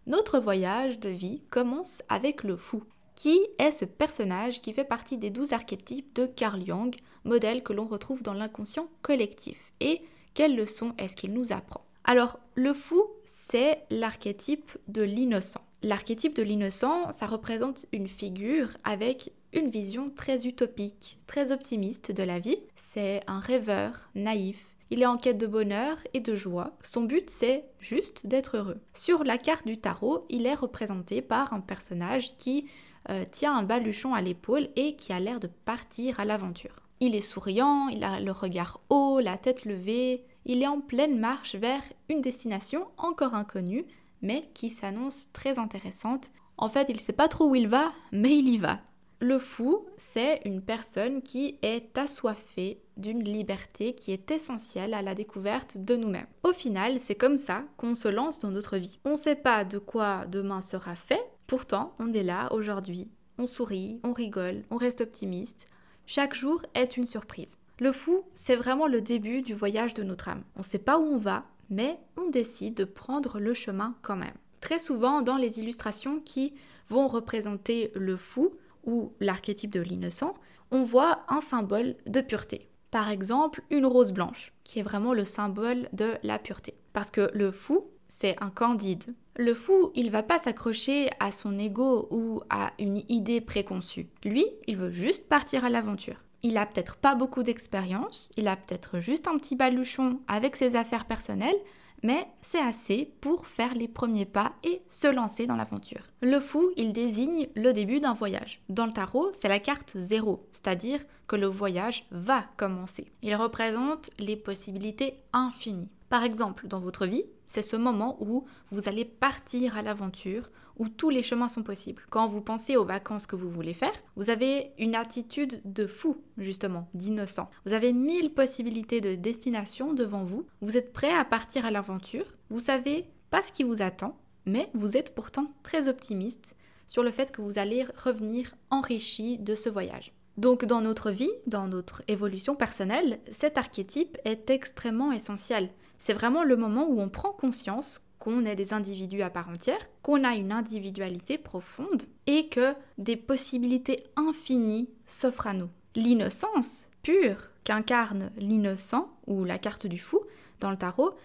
Notre 0.08 0.40
voyage 0.40 1.00
de 1.00 1.10
vie 1.10 1.42
commence 1.50 2.02
avec 2.10 2.44
le 2.44 2.58
fou. 2.58 2.84
Qui 3.16 3.40
est 3.58 3.72
ce 3.72 3.86
personnage 3.86 4.62
qui 4.62 4.74
fait 4.74 4.86
partie 4.86 5.18
des 5.18 5.30
douze 5.30 5.52
archétypes 5.52 6.16
de 6.16 6.26
Carl 6.26 6.66
Jung, 6.66 6.96
modèle 7.26 7.64
que 7.64 7.74
l'on 7.74 7.86
retrouve 7.86 8.24
dans 8.24 8.34
l'inconscient 8.34 8.88
collectif 9.02 9.74
Et 9.82 10.02
quelle 10.34 10.56
leçon 10.56 10.94
est-ce 10.98 11.16
qu'il 11.16 11.34
nous 11.34 11.52
apprend? 11.52 11.84
Alors, 12.06 12.40
le 12.56 12.74
fou, 12.74 13.04
c'est 13.26 13.84
l'archétype 13.90 14.72
de 14.88 15.02
l'innocent. 15.02 15.62
L'archétype 15.84 16.36
de 16.36 16.44
l'innocent, 16.44 17.12
ça 17.12 17.28
représente 17.28 17.86
une 17.92 18.08
figure 18.08 18.70
avec 18.84 19.32
une 19.54 19.70
vision 19.70 20.10
très 20.10 20.48
utopique, 20.48 21.20
très 21.28 21.52
optimiste 21.52 22.12
de 22.12 22.24
la 22.24 22.40
vie. 22.40 22.58
C'est 22.76 23.22
un 23.28 23.40
rêveur, 23.40 24.10
naïf. 24.16 24.76
Il 24.92 25.02
est 25.02 25.08
en 25.08 25.18
quête 25.18 25.38
de 25.38 25.48
bonheur 25.48 25.98
et 26.14 26.20
de 26.20 26.34
joie. 26.34 26.72
Son 26.82 27.04
but, 27.04 27.30
c'est 27.30 27.66
juste 27.80 28.26
d'être 28.26 28.58
heureux. 28.58 28.80
Sur 28.94 29.24
la 29.24 29.38
carte 29.38 29.68
du 29.68 29.78
tarot, 29.78 30.26
il 30.30 30.46
est 30.46 30.56
représenté 30.56 31.22
par 31.22 31.54
un 31.54 31.60
personnage 31.60 32.36
qui 32.38 32.66
euh, 33.10 33.24
tient 33.32 33.56
un 33.56 33.64
baluchon 33.64 34.14
à 34.14 34.22
l'épaule 34.22 34.70
et 34.76 34.96
qui 34.96 35.14
a 35.14 35.20
l'air 35.20 35.40
de 35.40 35.48
partir 35.48 36.20
à 36.20 36.26
l'aventure. 36.26 36.84
Il 37.00 37.16
est 37.16 37.22
souriant, 37.22 37.88
il 37.88 38.04
a 38.04 38.20
le 38.20 38.32
regard 38.32 38.82
haut, 38.90 39.20
la 39.20 39.38
tête 39.38 39.64
levée, 39.64 40.24
il 40.46 40.64
est 40.64 40.68
en 40.68 40.82
pleine 40.82 41.20
marche 41.20 41.56
vers 41.56 41.84
une 42.10 42.22
destination 42.22 42.88
encore 42.98 43.36
inconnue, 43.36 43.86
mais 44.22 44.50
qui 44.54 44.70
s'annonce 44.70 45.30
très 45.32 45.60
intéressante. 45.60 46.32
En 46.58 46.68
fait, 46.68 46.90
il 46.90 46.96
ne 46.96 47.02
sait 47.02 47.14
pas 47.14 47.28
trop 47.28 47.46
où 47.46 47.56
il 47.56 47.68
va, 47.68 47.94
mais 48.12 48.38
il 48.38 48.50
y 48.50 48.58
va. 48.58 48.80
Le 49.20 49.38
fou, 49.38 49.86
c'est 49.96 50.42
une 50.46 50.62
personne 50.62 51.22
qui 51.22 51.58
est 51.62 51.98
assoiffée 51.98 52.80
d'une 53.00 53.24
liberté 53.24 53.94
qui 53.94 54.12
est 54.12 54.32
essentielle 54.32 54.94
à 54.94 55.02
la 55.02 55.16
découverte 55.16 55.78
de 55.78 55.96
nous-mêmes. 55.96 56.28
Au 56.44 56.54
final, 56.54 57.00
c'est 57.00 57.16
comme 57.16 57.38
ça 57.38 57.64
qu'on 57.78 57.96
se 57.96 58.08
lance 58.08 58.40
dans 58.40 58.52
notre 58.52 58.78
vie. 58.78 59.00
On 59.06 59.12
ne 59.12 59.16
sait 59.16 59.36
pas 59.36 59.66
de 59.66 59.80
quoi 59.80 60.26
demain 60.26 60.62
sera 60.62 60.96
fait, 60.96 61.24
pourtant 61.48 61.96
on 62.00 62.14
est 62.14 62.24
là 62.24 62.52
aujourd'hui. 62.52 63.10
On 63.38 63.48
sourit, 63.48 64.00
on 64.04 64.14
rigole, 64.14 64.64
on 64.70 64.78
reste 64.78 65.02
optimiste, 65.02 65.68
chaque 66.06 66.34
jour 66.34 66.64
est 66.74 66.98
une 66.98 67.06
surprise. 67.06 67.58
Le 67.80 67.92
fou, 67.92 68.24
c'est 68.34 68.56
vraiment 68.56 68.88
le 68.88 69.00
début 69.00 69.42
du 69.42 69.54
voyage 69.54 69.94
de 69.94 70.04
notre 70.04 70.28
âme. 70.28 70.44
On 70.56 70.60
ne 70.60 70.66
sait 70.66 70.80
pas 70.80 71.00
où 71.00 71.04
on 71.04 71.18
va, 71.18 71.46
mais 71.70 72.00
on 72.18 72.30
décide 72.30 72.74
de 72.74 72.84
prendre 72.84 73.40
le 73.40 73.54
chemin 73.54 73.96
quand 74.02 74.16
même. 74.16 74.34
Très 74.60 74.80
souvent, 74.80 75.22
dans 75.22 75.38
les 75.38 75.60
illustrations 75.60 76.20
qui 76.20 76.54
vont 76.90 77.08
représenter 77.08 77.92
le 77.96 78.18
fou 78.18 78.56
ou 78.86 79.14
l'archétype 79.20 79.72
de 79.72 79.82
l'innocent, 79.82 80.34
on 80.72 80.84
voit 80.84 81.24
un 81.30 81.42
symbole 81.42 81.96
de 82.06 82.22
pureté. 82.22 82.69
Par 82.92 83.10
exemple, 83.10 83.62
une 83.70 83.86
rose 83.86 84.12
blanche, 84.12 84.54
qui 84.64 84.80
est 84.80 84.84
vraiment 84.84 85.14
le 85.14 85.26
symbole 85.26 85.90
de 85.94 86.16
la 86.24 86.40
pureté. 86.40 86.74
Parce 86.94 87.12
que 87.12 87.30
le 87.34 87.52
fou, 87.52 87.86
c'est 88.08 88.36
un 88.42 88.50
candide. 88.50 89.16
Le 89.36 89.54
fou, 89.54 89.92
il 89.96 90.12
va 90.12 90.24
pas 90.24 90.40
s'accrocher 90.40 91.10
à 91.20 91.32
son 91.32 91.58
ego 91.58 92.08
ou 92.12 92.42
à 92.50 92.74
une 92.80 93.04
idée 93.08 93.42
préconçue. 93.42 94.08
Lui, 94.26 94.46
il 94.68 94.76
veut 94.76 94.92
juste 94.92 95.30
partir 95.30 95.64
à 95.64 95.70
l'aventure. 95.70 96.26
Il 96.42 96.58
a 96.58 96.66
peut-être 96.66 96.96
pas 96.96 97.16
beaucoup 97.16 97.44
d'expérience, 97.44 98.30
il 98.38 98.48
a 98.48 98.56
peut-être 98.56 99.00
juste 99.00 99.28
un 99.28 99.38
petit 99.38 99.56
baluchon 99.56 100.22
avec 100.28 100.56
ses 100.56 100.76
affaires 100.76 101.06
personnelles, 101.06 101.56
mais 102.04 102.28
c'est 102.42 102.62
assez 102.62 103.14
pour 103.22 103.48
faire 103.48 103.74
les 103.74 103.88
premiers 103.88 104.26
pas 104.26 104.54
et 104.64 104.82
se 104.88 105.08
lancer 105.08 105.48
dans 105.48 105.56
l'aventure. 105.56 106.04
Le 106.22 106.40
fou, 106.40 106.72
il 106.78 106.94
désigne 106.94 107.48
le 107.56 107.74
début 107.74 108.00
d'un 108.00 108.14
voyage. 108.14 108.62
Dans 108.70 108.86
le 108.86 108.92
tarot, 108.92 109.32
c'est 109.40 109.50
la 109.50 109.60
carte 109.60 109.94
zéro, 109.96 110.48
c'est-à-dire 110.52 111.00
que 111.28 111.36
le 111.36 111.48
voyage 111.48 112.06
va 112.12 112.44
commencer. 112.58 113.12
Il 113.22 113.36
représente 113.36 114.10
les 114.20 114.36
possibilités 114.36 115.22
infinies. 115.34 115.92
Par 116.10 116.24
exemple, 116.24 116.68
dans 116.68 116.80
votre 116.80 117.06
vie, 117.06 117.26
c'est 117.50 117.64
ce 117.64 117.76
moment 117.76 118.16
où 118.22 118.46
vous 118.72 118.88
allez 118.88 119.04
partir 119.04 119.76
à 119.76 119.82
l'aventure, 119.82 120.52
où 120.78 120.88
tous 120.88 121.10
les 121.10 121.24
chemins 121.24 121.50
sont 121.50 121.64
possibles. 121.64 122.04
Quand 122.12 122.28
vous 122.28 122.42
pensez 122.42 122.78
aux 122.78 122.86
vacances 122.86 123.26
que 123.26 123.36
vous 123.36 123.50
voulez 123.50 123.74
faire, 123.74 123.92
vous 124.16 124.30
avez 124.30 124.72
une 124.78 124.96
attitude 124.96 125.60
de 125.66 125.88
fou, 125.88 126.24
justement, 126.38 126.88
d'innocent. 126.94 127.50
Vous 127.66 127.74
avez 127.74 127.92
mille 127.92 128.34
possibilités 128.34 129.02
de 129.02 129.16
destination 129.16 129.94
devant 129.94 130.24
vous, 130.24 130.46
vous 130.62 130.78
êtes 130.78 130.94
prêt 130.94 131.14
à 131.14 131.26
partir 131.26 131.66
à 131.66 131.72
l'aventure, 131.72 132.26
vous 132.52 132.60
savez 132.60 133.10
pas 133.32 133.42
ce 133.42 133.52
qui 133.52 133.64
vous 133.64 133.82
attend, 133.82 134.16
mais 134.46 134.70
vous 134.76 134.96
êtes 134.96 135.16
pourtant 135.16 135.52
très 135.64 135.90
optimiste 135.90 136.56
sur 136.86 137.02
le 137.02 137.12
fait 137.12 137.32
que 137.32 137.42
vous 137.42 137.58
allez 137.58 137.84
revenir 138.04 138.54
enrichi 138.70 139.40
de 139.40 139.56
ce 139.56 139.70
voyage. 139.70 140.14
Donc 140.40 140.64
dans 140.64 140.80
notre 140.80 141.12
vie, 141.12 141.30
dans 141.48 141.68
notre 141.68 142.02
évolution 142.08 142.56
personnelle, 142.56 143.20
cet 143.30 143.58
archétype 143.58 144.18
est 144.24 144.50
extrêmement 144.50 145.12
essentiel. 145.12 145.70
C'est 145.98 146.14
vraiment 146.14 146.46
le 146.46 146.56
moment 146.56 146.88
où 146.88 147.02
on 147.02 147.10
prend 147.10 147.34
conscience 147.34 148.06
qu'on 148.20 148.46
est 148.46 148.56
des 148.56 148.72
individus 148.72 149.22
à 149.22 149.30
part 149.30 149.50
entière, 149.50 149.90
qu'on 150.02 150.24
a 150.24 150.36
une 150.36 150.54
individualité 150.54 151.38
profonde 151.38 152.04
et 152.26 152.48
que 152.48 152.74
des 152.98 153.18
possibilités 153.18 154.06
infinies 154.16 154.90
s'offrent 155.06 155.48
à 155.48 155.54
nous. 155.54 155.68
L'innocence 155.96 156.88
pure 157.04 157.50
qu'incarne 157.66 158.32
l'innocent 158.38 159.10
ou 159.28 159.44
la 159.44 159.58
carte 159.58 159.88
du 159.88 160.00
fou 160.00 160.22
dans 160.62 160.72
le 160.72 160.78
tarot 160.78 161.16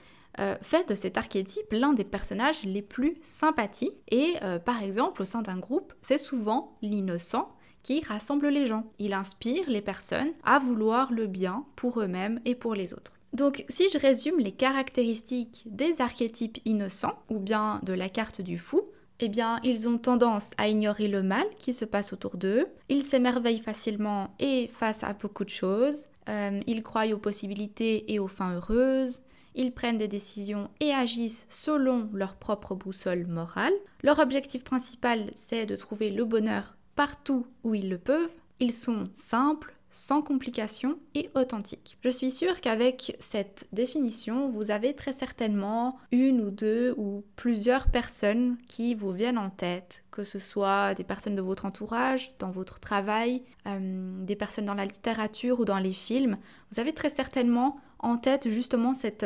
euh, 0.41 0.57
fait 0.61 0.89
de 0.89 0.97
cet 0.97 1.19
archétype 1.19 1.71
l'un 1.71 1.93
des 1.93 2.03
personnages 2.03 2.65
les 2.65 2.83
plus 2.83 3.17
sympathiques 3.23 4.01
et 4.09 4.35
euh, 4.43 4.59
par 4.59 4.83
exemple 4.83 5.23
au 5.23 5.25
sein 5.25 5.43
d'un 5.43 5.59
groupe 5.59 5.95
c'est 6.03 6.19
souvent 6.19 6.77
l'innocent 6.83 7.54
qui 7.85 8.03
rassemble 8.03 8.49
les 8.49 8.67
gens. 8.67 8.91
Il 8.99 9.13
inspire 9.13 9.71
les 9.71 9.81
personnes 9.81 10.33
à 10.43 10.59
vouloir 10.59 11.13
le 11.13 11.29
bien 11.29 11.65
pour 11.77 12.01
eux-mêmes 12.01 12.41
et 12.45 12.57
pour 12.57 12.75
les 12.75 12.93
autres. 12.93 13.13
Donc 13.33 13.65
si 13.69 13.89
je 13.93 13.99
résume 13.99 14.41
les 14.41 14.53
caractéristiques 14.53 15.65
des 15.67 16.01
archétypes 16.01 16.59
innocents 16.65 17.19
ou 17.29 17.39
bien 17.39 17.81
de 17.85 17.93
la 17.93 18.09
carte 18.09 18.41
du 18.41 18.59
fou, 18.59 18.83
eh 19.21 19.29
bien, 19.29 19.61
ils 19.63 19.89
ont 19.89 19.99
tendance 19.99 20.51
à 20.59 20.69
ignorer 20.69 21.07
le 21.07 21.23
mal 21.23 21.47
qui 21.59 21.73
se 21.73 21.85
passe 21.85 22.13
autour 22.13 22.37
d'eux, 22.37 22.67
ils 22.89 23.05
s'émerveillent 23.05 23.61
facilement 23.61 24.35
et 24.41 24.69
face 24.73 25.05
à 25.05 25.13
beaucoup 25.13 25.45
de 25.45 25.51
choses, 25.51 26.09
euh, 26.29 26.61
ils 26.67 26.83
croient 26.83 27.07
aux 27.13 27.19
possibilités 27.19 28.13
et 28.13 28.19
aux 28.19 28.29
fins 28.29 28.55
heureuses, 28.55 29.23
ils 29.55 29.73
prennent 29.73 29.99
des 29.99 30.09
décisions 30.09 30.69
et 30.81 30.91
agissent 30.91 31.47
selon 31.49 32.09
leur 32.13 32.35
propre 32.35 32.75
boussole 32.75 33.27
morale. 33.27 33.73
Leur 34.03 34.19
objectif 34.19 34.65
principal, 34.65 35.31
c'est 35.35 35.67
de 35.67 35.77
trouver 35.77 36.11
le 36.11 36.25
bonheur 36.25 36.77
partout 36.97 37.47
où 37.63 37.75
ils 37.75 37.89
le 37.89 37.99
peuvent. 37.99 38.35
Ils 38.61 38.73
sont 38.73 39.05
simples, 39.15 39.75
sans 39.95 40.23
complications 40.23 40.99
et 41.15 41.31
authentiques. 41.37 41.97
Je 42.03 42.09
suis 42.09 42.33
sûre 42.33 42.61
qu'avec 42.61 43.17
cette 43.21 43.69
définition, 43.73 44.49
vous 44.49 44.73
avez 44.73 44.93
très 44.95 45.13
certainement 45.13 45.99
une 46.11 46.41
ou 46.41 46.51
deux 46.51 46.95
ou 46.97 47.23
plusieurs 47.37 47.87
personnes 47.87 48.57
qui 48.67 48.97
vous 48.97 49.13
viennent 49.13 49.39
en 49.39 49.51
tête, 49.51 50.03
que 50.11 50.25
ce 50.25 50.41
soit 50.41 50.95
des 50.95 51.05
personnes 51.05 51.37
de 51.37 51.43
votre 51.43 51.65
entourage, 51.65 52.37
dans 52.41 52.51
votre 52.51 52.81
travail, 52.81 53.45
euh, 53.69 54.21
des 54.21 54.35
personnes 54.35 54.65
dans 54.65 54.75
la 54.75 54.85
littérature 54.85 55.61
ou 55.61 55.65
dans 55.65 55.79
les 55.79 55.93
films. 55.93 56.39
Vous 56.73 56.81
avez 56.81 56.93
très 56.93 57.11
certainement 57.11 57.77
en 58.01 58.19
tête 58.19 58.49
justement 58.49 58.95
cette 58.95 59.25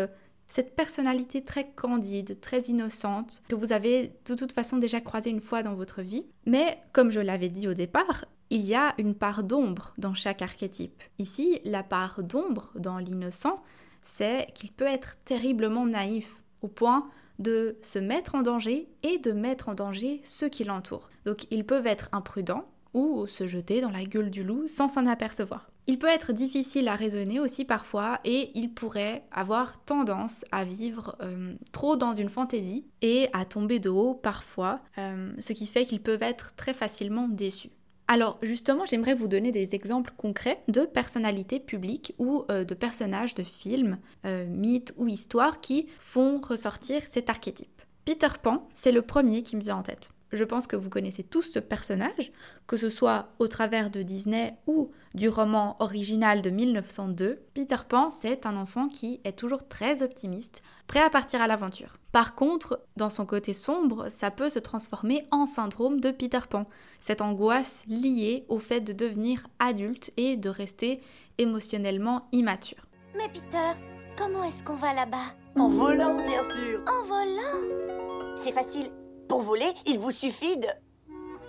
cette 0.49 0.75
personnalité 0.75 1.45
très 1.45 1.71
candide, 1.71 2.41
très 2.41 2.61
innocente, 2.63 3.43
que 3.49 3.55
vous 3.55 3.73
avez 3.73 4.13
de 4.25 4.35
toute 4.35 4.53
façon 4.53 4.79
déjà 4.79 5.01
croisée 5.01 5.31
une 5.31 5.41
fois 5.41 5.63
dans 5.63 5.75
votre 5.75 6.03
vie. 6.03 6.27
Mais 6.47 6.79
comme 6.93 7.11
je 7.11 7.21
l'avais 7.21 7.51
dit 7.51 7.69
au 7.69 7.75
départ, 7.75 8.25
il 8.51 8.65
y 8.65 8.75
a 8.75 8.95
une 8.99 9.15
part 9.15 9.45
d'ombre 9.45 9.93
dans 9.99 10.15
chaque 10.15 10.43
archétype. 10.43 11.03
Ici, 11.19 11.61
la 11.65 11.83
part 11.83 12.23
d'ombre 12.23 12.73
dans 12.77 12.99
l'innocent, 12.99 13.63
c'est 14.03 14.47
qu'il 14.55 14.73
peut 14.73 14.87
être 14.87 15.17
terriblement 15.25 15.87
naïf, 15.87 16.43
au 16.63 16.69
point 16.69 17.09
de 17.39 17.77
se 17.83 17.99
mettre 17.99 18.35
en 18.35 18.43
danger 18.43 18.89
et 19.03 19.19
de 19.19 19.33
mettre 19.33 19.69
en 19.69 19.75
danger 19.75 20.21
ceux 20.25 20.49
qui 20.49 20.65
l'entourent. 20.65 21.09
Donc 21.25 21.47
ils 21.51 21.65
peuvent 21.65 21.87
être 21.87 22.09
imprudents 22.13 22.69
ou 22.95 23.27
se 23.27 23.47
jeter 23.47 23.81
dans 23.81 23.91
la 23.91 24.05
gueule 24.05 24.31
du 24.31 24.45
loup 24.45 24.69
sans 24.69 24.89
s'en 24.89 25.07
apercevoir. 25.07 25.71
Il 25.89 25.99
peut 25.99 26.09
être 26.09 26.35
difficile 26.35 26.87
à 26.87 26.97
raisonner 26.97 27.41
aussi 27.41 27.65
parfois 27.65 28.21
et 28.23 28.51
il 28.55 28.75
pourrait 28.75 29.25
avoir 29.31 29.83
tendance 29.85 30.45
à 30.53 30.63
vivre 30.67 31.17
euh, 31.23 31.55
trop 31.73 31.97
dans 31.97 32.13
une 32.13 32.29
fantaisie 32.29 32.85
et 33.01 33.29
à 33.33 33.47
tomber 33.47 33.79
de 33.79 33.89
haut 33.89 34.13
parfois, 34.13 34.83
euh, 34.99 35.33
ce 35.39 35.55
qui 35.55 35.67
fait 35.67 35.87
qu'ils 35.87 36.03
peuvent 36.03 36.23
être 36.23 36.55
très 36.57 36.75
facilement 36.75 37.27
déçus. 37.27 37.71
Alors 38.07 38.39
justement, 38.43 38.85
j'aimerais 38.85 39.15
vous 39.15 39.29
donner 39.29 39.51
des 39.51 39.75
exemples 39.75 40.13
concrets 40.19 40.63
de 40.69 40.83
personnalités 40.85 41.59
publiques 41.59 42.15
ou 42.19 42.45
euh, 42.51 42.65
de 42.65 42.75
personnages 42.75 43.35
de 43.35 43.43
films, 43.43 43.97
mythes 44.25 44.93
ou 44.99 45.09
histoires 45.09 45.61
qui 45.63 45.87
font 45.99 46.39
ressortir 46.43 47.01
cet 47.09 47.31
archétype. 47.31 47.81
Peter 48.05 48.29
Pan, 48.43 48.69
c'est 48.75 48.93
le 48.93 49.01
premier 49.01 49.43
qui 49.43 49.57
me 49.57 49.63
vient 49.63 49.77
en 49.77 49.83
tête 49.83 50.11
je 50.33 50.45
pense 50.45 50.67
que 50.67 50.77
vous 50.77 50.91
connaissez 50.91 51.23
tous 51.23 51.43
ce 51.43 51.59
personnage, 51.59 52.33
que 52.67 52.77
ce 52.77 52.89
soit 52.89 53.29
au 53.39 53.49
travers 53.49 53.91
de 53.91 54.03
Disney 54.03 54.57
ou 54.67 54.91
du 55.15 55.29
roman 55.29 55.77
original 55.81 56.43
de 56.43 56.51
1902. 56.51 57.41
Peter 57.55 57.77
Pan, 57.89 58.11
c'est 58.11 58.47
un 58.47 58.57
enfant 58.57 58.89
qui 58.89 59.21
est 59.25 59.39
toujours 59.39 59.67
très 59.69 60.03
optimiste, 60.03 60.63
prêt 60.87 61.01
à 61.01 61.11
partir 61.11 61.41
à 61.41 61.47
l'aventure. 61.47 61.97
Par 62.13 62.35
contre, 62.35 62.81
dans 62.97 63.11
son 63.11 63.27
côté 63.27 63.55
sombre, 63.55 64.09
ça 64.11 64.31
peut 64.31 64.49
se 64.49 64.59
transformer 64.59 65.27
en 65.31 65.47
syndrome 65.47 66.01
de 66.01 66.11
Peter 66.11 66.41
Pan, 66.49 66.67
cette 67.01 67.21
angoisse 67.21 67.85
liée 67.87 68.45
au 68.49 68.59
fait 68.59 68.81
de 68.81 68.93
devenir 68.93 69.47
adulte 69.59 70.13
et 70.17 70.37
de 70.37 70.49
rester 70.49 71.01
émotionnellement 71.39 72.29
immature. 72.33 72.87
Mais 73.17 73.29
Peter, 73.29 73.81
comment 74.17 74.45
est-ce 74.45 74.63
qu'on 74.63 74.77
va 74.77 74.95
là-bas? 74.95 75.35
En 75.57 75.69
volant, 75.69 76.15
bien 76.25 76.43
sûr 76.43 76.81
En 76.87 77.07
volant? 77.07 78.35
C'est 78.37 78.53
facile, 78.53 78.91
pour 79.29 79.43
voler, 79.43 79.73
il 79.87 79.99
vous 79.99 80.11
suffit 80.11 80.57
de... 80.57 80.67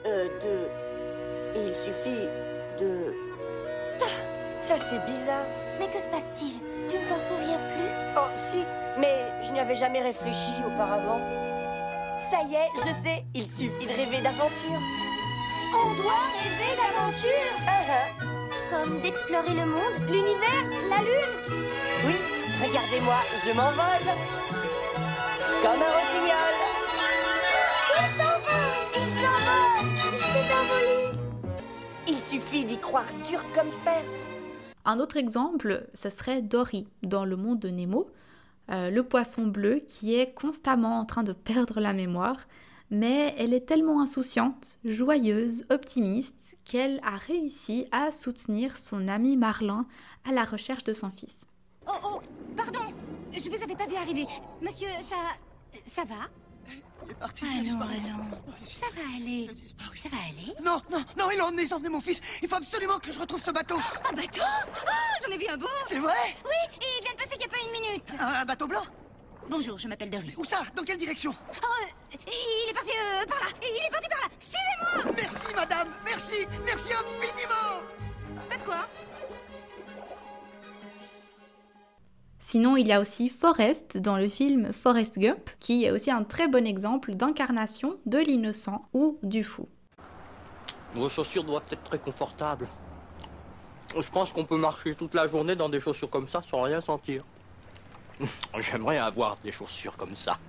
Euh, 0.05 0.27
de... 0.43 0.69
Il 1.55 1.73
suffit 1.73 2.27
de... 2.79 3.15
Ah, 4.01 4.61
ça, 4.61 4.77
c'est 4.77 5.03
bizarre. 5.05 5.45
Mais 5.79 5.87
que 5.87 5.99
se 5.99 6.09
passe-t-il? 6.09 6.53
Tu 6.89 6.97
ne 6.97 7.07
t'en 7.07 7.17
souviens 7.17 7.57
plus? 7.57 7.89
Oh, 8.17 8.29
si, 8.35 8.63
mais 8.97 9.41
je 9.41 9.51
n'y 9.53 9.59
avais 9.59 9.75
jamais 9.75 10.01
réfléchi 10.01 10.53
auparavant. 10.65 11.19
Ça 12.17 12.41
y 12.43 12.55
est, 12.55 12.69
je 12.75 12.93
sais, 13.01 13.23
il 13.33 13.47
suffit 13.47 13.85
de 13.87 13.93
rêver 13.93 14.21
d'aventure. 14.21 14.81
On 15.73 15.93
doit 15.95 16.25
rêver 16.43 16.75
d'aventure 16.75 17.29
Uh-huh. 17.65 18.69
Comme 18.69 18.99
d'explorer 18.99 19.53
le 19.53 19.65
monde, 19.65 19.93
l'univers, 20.07 20.65
la 20.89 20.97
lune 20.97 21.65
Oui, 22.05 22.15
regardez-moi, 22.61 23.15
je 23.43 23.51
m'envole. 23.51 24.09
Comme 25.61 25.81
un 25.81 25.91
rossignol. 25.97 26.68
Suffit 32.39 32.63
d'y 32.63 32.77
croire 32.77 33.05
dur 33.29 33.43
comme 33.53 33.71
fer. 33.71 34.01
Un 34.85 34.99
autre 34.99 35.17
exemple, 35.17 35.87
ce 35.93 36.09
serait 36.09 36.41
Dory 36.41 36.87
dans 37.03 37.25
le 37.25 37.35
monde 37.35 37.59
de 37.59 37.69
Nemo, 37.69 38.09
euh, 38.71 38.89
le 38.89 39.03
poisson 39.03 39.45
bleu 39.47 39.79
qui 39.85 40.15
est 40.15 40.33
constamment 40.33 40.99
en 40.99 41.05
train 41.05 41.23
de 41.23 41.33
perdre 41.33 41.81
la 41.81 41.91
mémoire, 41.91 42.37
mais 42.91 43.35
elle 43.37 43.53
est 43.53 43.65
tellement 43.65 44.01
insouciante, 44.01 44.79
joyeuse, 44.85 45.65
optimiste, 45.69 46.57
qu'elle 46.63 47.01
a 47.03 47.17
réussi 47.17 47.87
à 47.91 48.11
soutenir 48.13 48.77
son 48.77 49.07
ami 49.09 49.35
Marlin 49.35 49.85
à 50.25 50.31
la 50.31 50.45
recherche 50.45 50.85
de 50.85 50.93
son 50.93 51.11
fils. 51.11 51.45
Oh, 51.87 51.91
oh, 52.05 52.21
pardon, 52.55 52.93
je 53.33 53.49
vous 53.49 53.61
avais 53.61 53.75
pas 53.75 53.85
vu 53.85 53.95
arriver. 53.95 54.25
Monsieur, 54.61 54.87
ça. 55.01 55.17
ça 55.85 56.03
va? 56.05 56.29
Il 57.05 57.11
est 57.11 57.15
parti, 57.15 57.43
Ah 57.45 57.59
allons. 57.59 57.79
Oh, 58.47 58.51
il 58.59 58.63
a 58.63 58.73
Ça 58.73 58.85
va 58.95 59.01
aller. 59.15 59.49
Ça 59.95 60.09
va 60.09 60.17
aller? 60.17 60.53
Non, 60.63 60.81
non, 60.91 61.03
non, 61.17 61.31
il 61.31 61.39
a 61.39 61.45
emmené, 61.45 61.71
emmené 61.73 61.89
mon 61.89 62.01
fils. 62.01 62.21
Il 62.41 62.47
faut 62.47 62.55
absolument 62.55 62.99
que 62.99 63.11
je 63.11 63.19
retrouve 63.19 63.41
ce 63.41 63.51
bateau. 63.51 63.77
Un 64.09 64.13
bateau? 64.13 64.41
Oh, 64.41 64.89
j'en 65.25 65.31
ai 65.33 65.37
vu 65.37 65.47
un 65.47 65.57
beau 65.57 65.67
C'est 65.85 65.99
vrai? 65.99 66.35
Oui, 66.45 66.77
et 66.81 66.85
il 66.99 67.03
vient 67.03 67.13
de 67.13 67.17
passer 67.17 67.35
il 67.35 67.41
y 67.41 67.45
a 67.45 67.47
pas 67.47 67.57
une 67.65 67.71
minute. 67.81 68.15
un, 68.19 68.41
un 68.41 68.45
bateau 68.45 68.67
blanc? 68.67 68.83
Bonjour, 69.49 69.77
je 69.79 69.87
m'appelle 69.87 70.11
Dory. 70.11 70.33
Où 70.37 70.43
ça? 70.45 70.61
Dans 70.75 70.83
quelle 70.83 70.99
direction? 70.99 71.33
Oh, 71.49 71.65
euh, 71.81 72.17
il 72.27 72.69
est 72.69 72.73
parti 72.73 72.91
euh, 72.91 73.25
par 73.25 73.39
là. 73.39 73.45
Il 73.61 73.85
est 73.87 73.89
parti 73.91 74.07
par 74.07 74.19
là. 74.19 74.27
Suivez-moi 74.39 75.13
Merci, 75.17 75.53
madame 75.55 75.87
Merci 76.05 76.45
Merci 76.65 76.91
infiniment 76.93 77.81
Pas 78.47 78.57
de 78.57 78.63
quoi 78.63 78.87
Sinon, 82.41 82.77
il 82.77 82.87
y 82.87 82.93
a 82.93 83.01
aussi 83.01 83.29
Forrest 83.29 83.97
dans 83.97 84.15
le 84.15 84.29
film 84.29 84.71
Forrest 84.71 85.19
Gump, 85.19 85.49
qui 85.59 85.83
est 85.83 85.91
aussi 85.91 86.09
un 86.09 86.23
très 86.23 86.47
bon 86.47 86.65
exemple 86.65 87.13
d'incarnation 87.13 87.97
de 88.05 88.17
l'innocent 88.17 88.85
ou 88.93 89.19
du 89.23 89.43
fou. 89.43 89.67
Vos 90.95 91.09
chaussures 91.09 91.43
doivent 91.43 91.67
être 91.69 91.83
très 91.83 91.99
confortables. 91.99 92.67
Je 93.93 94.09
pense 94.09 94.31
qu'on 94.31 94.45
peut 94.45 94.57
marcher 94.57 94.95
toute 94.95 95.13
la 95.13 95.27
journée 95.27 95.57
dans 95.57 95.67
des 95.67 95.81
chaussures 95.81 96.09
comme 96.09 96.29
ça 96.29 96.41
sans 96.41 96.61
rien 96.61 96.79
sentir. 96.79 97.25
J'aimerais 98.59 98.97
avoir 98.97 99.37
des 99.43 99.51
chaussures 99.51 99.97
comme 99.97 100.15
ça. 100.15 100.39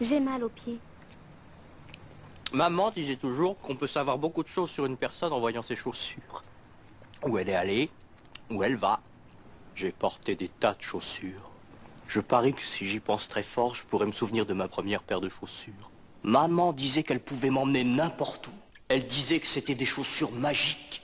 J'ai 0.00 0.20
mal 0.20 0.44
aux 0.44 0.48
pieds. 0.48 0.78
Maman 2.52 2.90
disait 2.92 3.16
toujours 3.16 3.58
qu'on 3.58 3.74
peut 3.74 3.88
savoir 3.88 4.16
beaucoup 4.16 4.44
de 4.44 4.48
choses 4.48 4.70
sur 4.70 4.86
une 4.86 4.96
personne 4.96 5.32
en 5.32 5.40
voyant 5.40 5.62
ses 5.62 5.74
chaussures. 5.74 6.44
Où 7.26 7.36
elle 7.36 7.48
est 7.48 7.54
allée, 7.54 7.90
où 8.48 8.62
elle 8.62 8.76
va. 8.76 9.00
J'ai 9.78 9.92
porté 9.92 10.34
des 10.34 10.48
tas 10.48 10.74
de 10.74 10.82
chaussures. 10.82 11.52
Je 12.08 12.18
parie 12.18 12.52
que 12.52 12.62
si 12.62 12.84
j'y 12.84 12.98
pense 12.98 13.28
très 13.28 13.44
fort, 13.44 13.76
je 13.76 13.86
pourrais 13.86 14.06
me 14.06 14.12
souvenir 14.12 14.44
de 14.44 14.52
ma 14.52 14.66
première 14.66 15.04
paire 15.04 15.20
de 15.20 15.28
chaussures. 15.28 15.92
Maman 16.24 16.72
disait 16.72 17.04
qu'elle 17.04 17.20
pouvait 17.20 17.50
m'emmener 17.50 17.84
n'importe 17.84 18.48
où. 18.48 18.52
Elle 18.88 19.06
disait 19.06 19.38
que 19.38 19.46
c'était 19.46 19.76
des 19.76 19.84
chaussures 19.84 20.32
magiques. 20.32 21.00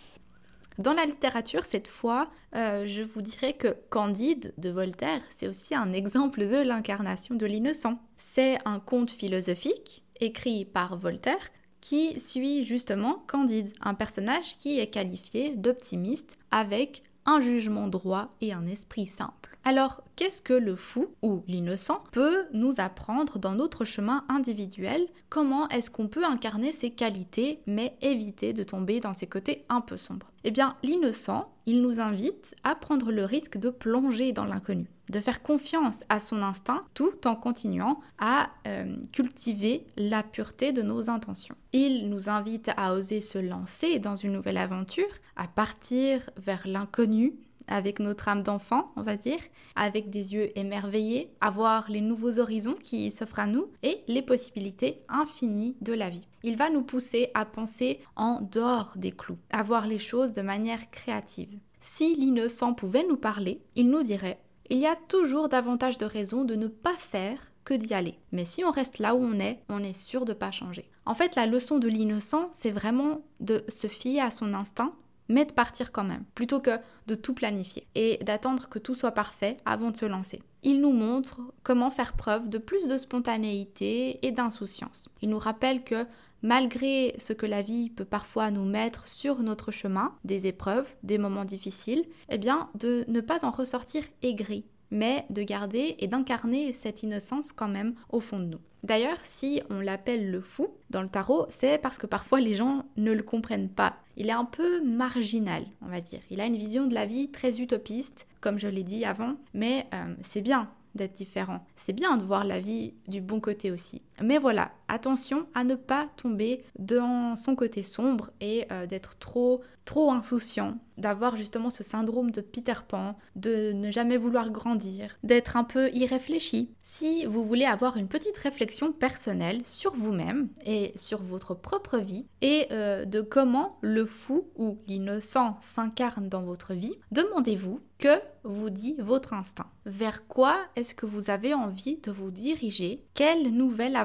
Dans 0.79 0.93
la 0.93 1.07
littérature, 1.07 1.65
cette 1.65 1.87
fois, 1.87 2.29
euh, 2.57 2.85
je 2.89 3.05
vous 3.05 3.23
dirais 3.23 3.53
que 3.53 3.77
Candide 3.91 4.53
de 4.59 4.71
Voltaire, 4.71 5.23
c'est 5.31 5.47
aussi 5.47 5.77
un 5.77 5.93
exemple 5.93 6.41
de 6.41 6.57
l'incarnation 6.57 7.37
de 7.37 7.47
l'innocent. 7.47 8.01
C'est 8.17 8.59
un 8.65 8.81
conte 8.81 9.13
philosophique 9.13 10.03
écrit 10.19 10.65
par 10.65 10.97
Voltaire 10.97 11.53
qui 11.81 12.19
suit 12.19 12.65
justement 12.65 13.23
Candide, 13.29 13.73
un 13.83 13.95
personnage 13.95 14.59
qui 14.59 14.81
est 14.81 14.89
qualifié 14.89 15.55
d'optimiste 15.55 16.39
avec 16.51 17.05
un 17.27 17.41
jugement 17.41 17.89
droit 17.89 18.31
et 18.41 18.53
un 18.53 18.67
esprit 18.67 19.07
simple. 19.07 19.55
Alors, 19.67 20.03
qu'est-ce 20.15 20.43
que 20.43 20.53
le 20.53 20.77
fou 20.77 21.07
ou 21.23 21.43
l'innocent 21.49 22.05
peut 22.13 22.45
nous 22.53 22.75
apprendre 22.79 23.39
dans 23.39 23.55
notre 23.55 23.87
chemin 23.87 24.25
individuel? 24.29 25.09
Comment 25.31 25.69
est-ce 25.71 25.91
qu'on 25.91 26.09
peut 26.09 26.25
incarner 26.25 26.71
ses 26.71 26.91
qualités 26.91 27.61
mais 27.67 27.97
éviter 28.03 28.53
de 28.53 28.63
tomber 28.63 29.01
dans 29.01 29.15
ses 29.15 29.27
côtés 29.27 29.65
un 29.71 29.81
peu 29.81 29.97
sombres? 29.97 30.31
Eh 30.45 30.51
bien, 30.51 30.77
l'innocent, 30.83 31.51
il 31.65 31.81
nous 31.81 31.99
invite 31.99 32.55
à 32.63 32.75
prendre 32.75 33.11
le 33.11 33.25
risque 33.25 33.57
de 33.57 33.71
plonger 33.71 34.33
dans 34.33 34.45
l'inconnu, 34.45 34.91
de 35.09 35.21
faire 35.21 35.43
confiance 35.43 36.05
à 36.09 36.21
son 36.21 36.43
instinct 36.43 36.85
tout 36.95 37.27
en 37.27 37.37
continuant 37.37 38.01
à 38.19 38.51
euh, 38.67 38.97
cultiver 39.13 39.87
la 39.97 40.23
pureté 40.23 40.73
de 40.73 40.83
nos 40.83 41.11
intentions. 41.11 41.57
Il 41.73 42.09
nous 42.09 42.29
invite 42.29 42.71
à 42.77 42.95
oser 42.95 43.21
se 43.21 43.39
lancer 43.39 43.99
dans 43.99 44.17
une 44.17 44.33
nouvelle 44.33 44.59
aventure, 44.59 45.11
à 45.37 45.49
partir 45.49 46.31
vers 46.37 46.67
l'inconnu, 46.67 47.35
avec 47.69 47.99
notre 47.99 48.29
âme 48.29 48.43
d'enfant, 48.43 48.93
on 48.97 49.03
va 49.03 49.17
dire, 49.17 49.39
avec 49.75 50.11
des 50.11 50.35
yeux 50.35 50.57
émerveillés, 50.59 51.31
avoir 51.41 51.91
les 51.91 52.01
nouveaux 52.01 52.39
horizons 52.39 52.75
qui 52.75 53.11
s'offrent 53.11 53.39
à 53.39 53.47
nous 53.47 53.69
et 53.83 54.03
les 54.07 54.23
possibilités 54.23 55.03
infinies 55.09 55.77
de 55.81 55.93
la 55.93 56.11
vie. 56.11 56.27
Il 56.43 56.57
va 56.57 56.71
nous 56.71 56.83
pousser 56.83 57.31
à 57.35 57.45
penser 57.45 58.01
en 58.17 58.41
dehors 58.41 58.93
des 58.97 59.13
clous, 59.13 59.39
à 59.51 59.63
voir 59.63 59.87
les 59.87 59.99
choses 59.99 60.33
de 60.33 60.43
manière 60.43 60.91
créative. 60.91 61.59
Si 61.81 62.17
l'innocent 62.17 62.75
pouvait 62.75 63.07
nous 63.07 63.17
parler, 63.17 63.61
il 63.77 63.91
nous 63.91 64.03
dirait 64.03 64.39
il 64.71 64.79
y 64.79 64.87
a 64.87 64.97
toujours 64.97 65.49
davantage 65.49 65.99
de 65.99 66.07
raisons 66.07 66.45
de 66.45 66.55
ne 66.55 66.69
pas 66.69 66.97
faire 66.97 67.53
que 67.65 67.75
d'y 67.75 67.95
aller. 67.95 68.19
Mais 68.33 68.45
si 68.45 68.65
on 68.65 68.71
reste 68.71 68.99
là 68.99 69.15
où 69.15 69.25
on 69.25 69.39
est, 69.39 69.61
on 69.69 69.83
est 69.83 69.95
sûr 69.95 70.25
de 70.25 70.33
ne 70.33 70.39
pas 70.39 70.51
changer. 70.51 70.91
En 71.07 71.15
fait, 71.15 71.35
la 71.35 71.47
leçon 71.47 71.79
de 71.79 71.89
l'innocent, 71.89 72.49
c'est 72.53 72.71
vraiment 72.71 73.23
de 73.41 73.65
se 73.69 73.87
fier 73.87 74.21
à 74.21 74.31
son 74.31 74.55
instinct 74.55 74.95
mais 75.29 75.45
de 75.45 75.53
partir 75.53 75.93
quand 75.93 76.05
même, 76.05 76.25
plutôt 76.35 76.61
que 76.61 76.79
de 77.07 77.15
tout 77.15 77.35
planifier 77.35 77.87
et 77.95 78.19
d'attendre 78.19 78.69
que 78.69 78.79
tout 78.79 78.95
soit 78.95 79.13
parfait 79.13 79.57
avant 79.65 79.91
de 79.91 79.97
se 79.97 80.07
lancer. 80.07 80.43
Il 80.63 80.81
nous 80.81 80.93
montre 80.93 81.41
comment 81.63 81.91
faire 81.91 82.15
preuve 82.15 82.49
de 82.49 82.59
plus 82.59 82.89
de 82.89 82.99
spontanéité 82.99 84.25
et 84.27 84.33
d'insouciance. 84.33 85.09
Il 85.23 85.31
nous 85.31 85.39
rappelle 85.39 85.85
que 85.85 86.07
malgré 86.43 87.15
ce 87.19 87.33
que 87.33 87.47
la 87.47 87.63
vie 87.63 87.91
peut 87.91 88.05
parfois 88.05 88.51
nous 88.51 88.65
mettre 88.65 89.09
sur 89.09 89.43
notre 89.43 89.71
chemin, 89.71 90.15
des 90.25 90.47
épreuves, 90.47 90.95
des 91.03 91.19
moments 91.19 91.45
difficiles, 91.45 92.05
eh 92.29 92.39
bien 92.39 92.69
de 92.75 93.05
ne 93.09 93.21
pas 93.21 93.45
en 93.45 93.51
ressortir 93.51 94.05
aigri, 94.23 94.65
mais 94.91 95.27
de 95.31 95.43
garder 95.43 95.97
et 95.99 96.07
d'incarner 96.07 96.73
cette 96.75 97.03
innocence 97.03 97.53
quand 97.53 97.69
même 97.69 97.95
au 98.11 98.21
fond 98.21 98.39
de 98.39 98.45
nous. 98.45 98.61
D'ailleurs, 98.85 99.17
si 99.25 99.63
on 99.71 99.81
l'appelle 99.81 100.31
le 100.31 100.43
fou 100.43 100.69
dans 100.91 101.01
le 101.01 101.09
tarot, 101.09 101.47
c'est 101.49 101.79
parce 101.79 101.97
que 101.97 102.07
parfois 102.07 102.41
les 102.41 102.55
gens 102.55 102.85
ne 102.99 103.13
le 103.13 103.23
comprennent 103.23 103.71
pas. 103.71 103.97
Il 104.17 104.29
est 104.29 104.33
un 104.33 104.45
peu 104.45 104.83
marginal, 104.83 105.65
on 105.83 105.89
va 105.89 106.01
dire. 106.01 106.21
Il 106.31 106.41
a 106.41 106.47
une 106.47 106.57
vision 106.57 106.87
de 106.87 106.95
la 106.95 107.07
vie 107.07 107.31
très 107.31 107.61
utopiste, 107.61 108.27
comme 108.41 108.59
je 108.59 108.69
l'ai 108.69 108.83
dit 108.83 109.05
avant, 109.05 109.37
mais 109.55 109.87
euh, 109.95 110.15
c'est 110.23 110.43
bien 110.43 110.69
d'être 110.95 111.15
différent. 111.15 111.65
C'est 111.77 111.93
bien 111.93 112.17
de 112.17 112.25
voir 112.25 112.45
la 112.45 112.61
vie 112.61 112.95
du 113.09 113.21
bon 113.21 113.41
côté 113.41 113.71
aussi. 113.71 114.03
Mais 114.23 114.39
voilà, 114.39 114.73
attention 114.89 115.47
à 115.55 115.65
ne 115.65 115.75
pas 115.75 116.09
tomber 116.17 116.65
dans 116.79 117.37
son 117.37 117.55
côté 117.57 117.83
sombre 117.83 118.31
et 118.41 118.67
euh, 118.71 118.87
d'être 118.87 119.19
trop 119.19 119.63
trop 119.85 120.11
insouciant, 120.11 120.79
d'avoir 120.97 121.37
justement 121.37 121.71
ce 121.71 121.83
syndrome 121.83 122.31
de 122.31 122.41
Peter 122.41 122.75
Pan, 122.87 123.17
de 123.37 123.73
ne 123.73 123.91
jamais 123.91 124.17
vouloir 124.17 124.51
grandir, 124.51 125.19
d'être 125.23 125.57
un 125.57 125.65
peu 125.65 125.91
irréfléchi. 125.93 126.71
Si 126.81 127.27
vous 127.27 127.45
voulez 127.45 127.65
avoir 127.65 127.97
une 127.97 128.09
petite 128.09 128.37
réflexion 128.37 128.93
personnelle 128.93 129.65
sur 129.65 129.95
vous-même 129.95 130.49
et 130.65 130.93
sur 130.95 131.23
votre 131.23 131.55
propre 131.55 131.99
vie 131.99 132.27
et 132.41 132.67
euh, 132.71 133.05
de 133.05 133.21
comment 133.21 133.79
le 133.83 134.07
fou 134.07 134.49
ou 134.57 134.79
l'innocent 134.87 135.59
s'incarne 135.61 136.29
dans 136.29 136.43
votre 136.43 136.75
vie, 136.75 136.95
demandez-vous 137.11 137.81
que 137.99 138.21
vous 138.43 138.71
dit 138.71 138.97
votre 138.99 139.33
instinct. 139.33 139.71
Vers 139.87 140.27
quoi 140.27 140.57
est-ce 140.77 140.95
que 140.95 141.07
vous 141.07 141.31
avez 141.31 141.55
envie 141.55 141.99
de 141.99 142.11
vous 142.11 142.31
diriger? 142.31 143.05
Quelle 143.15 143.51
nouvelle 143.51 143.97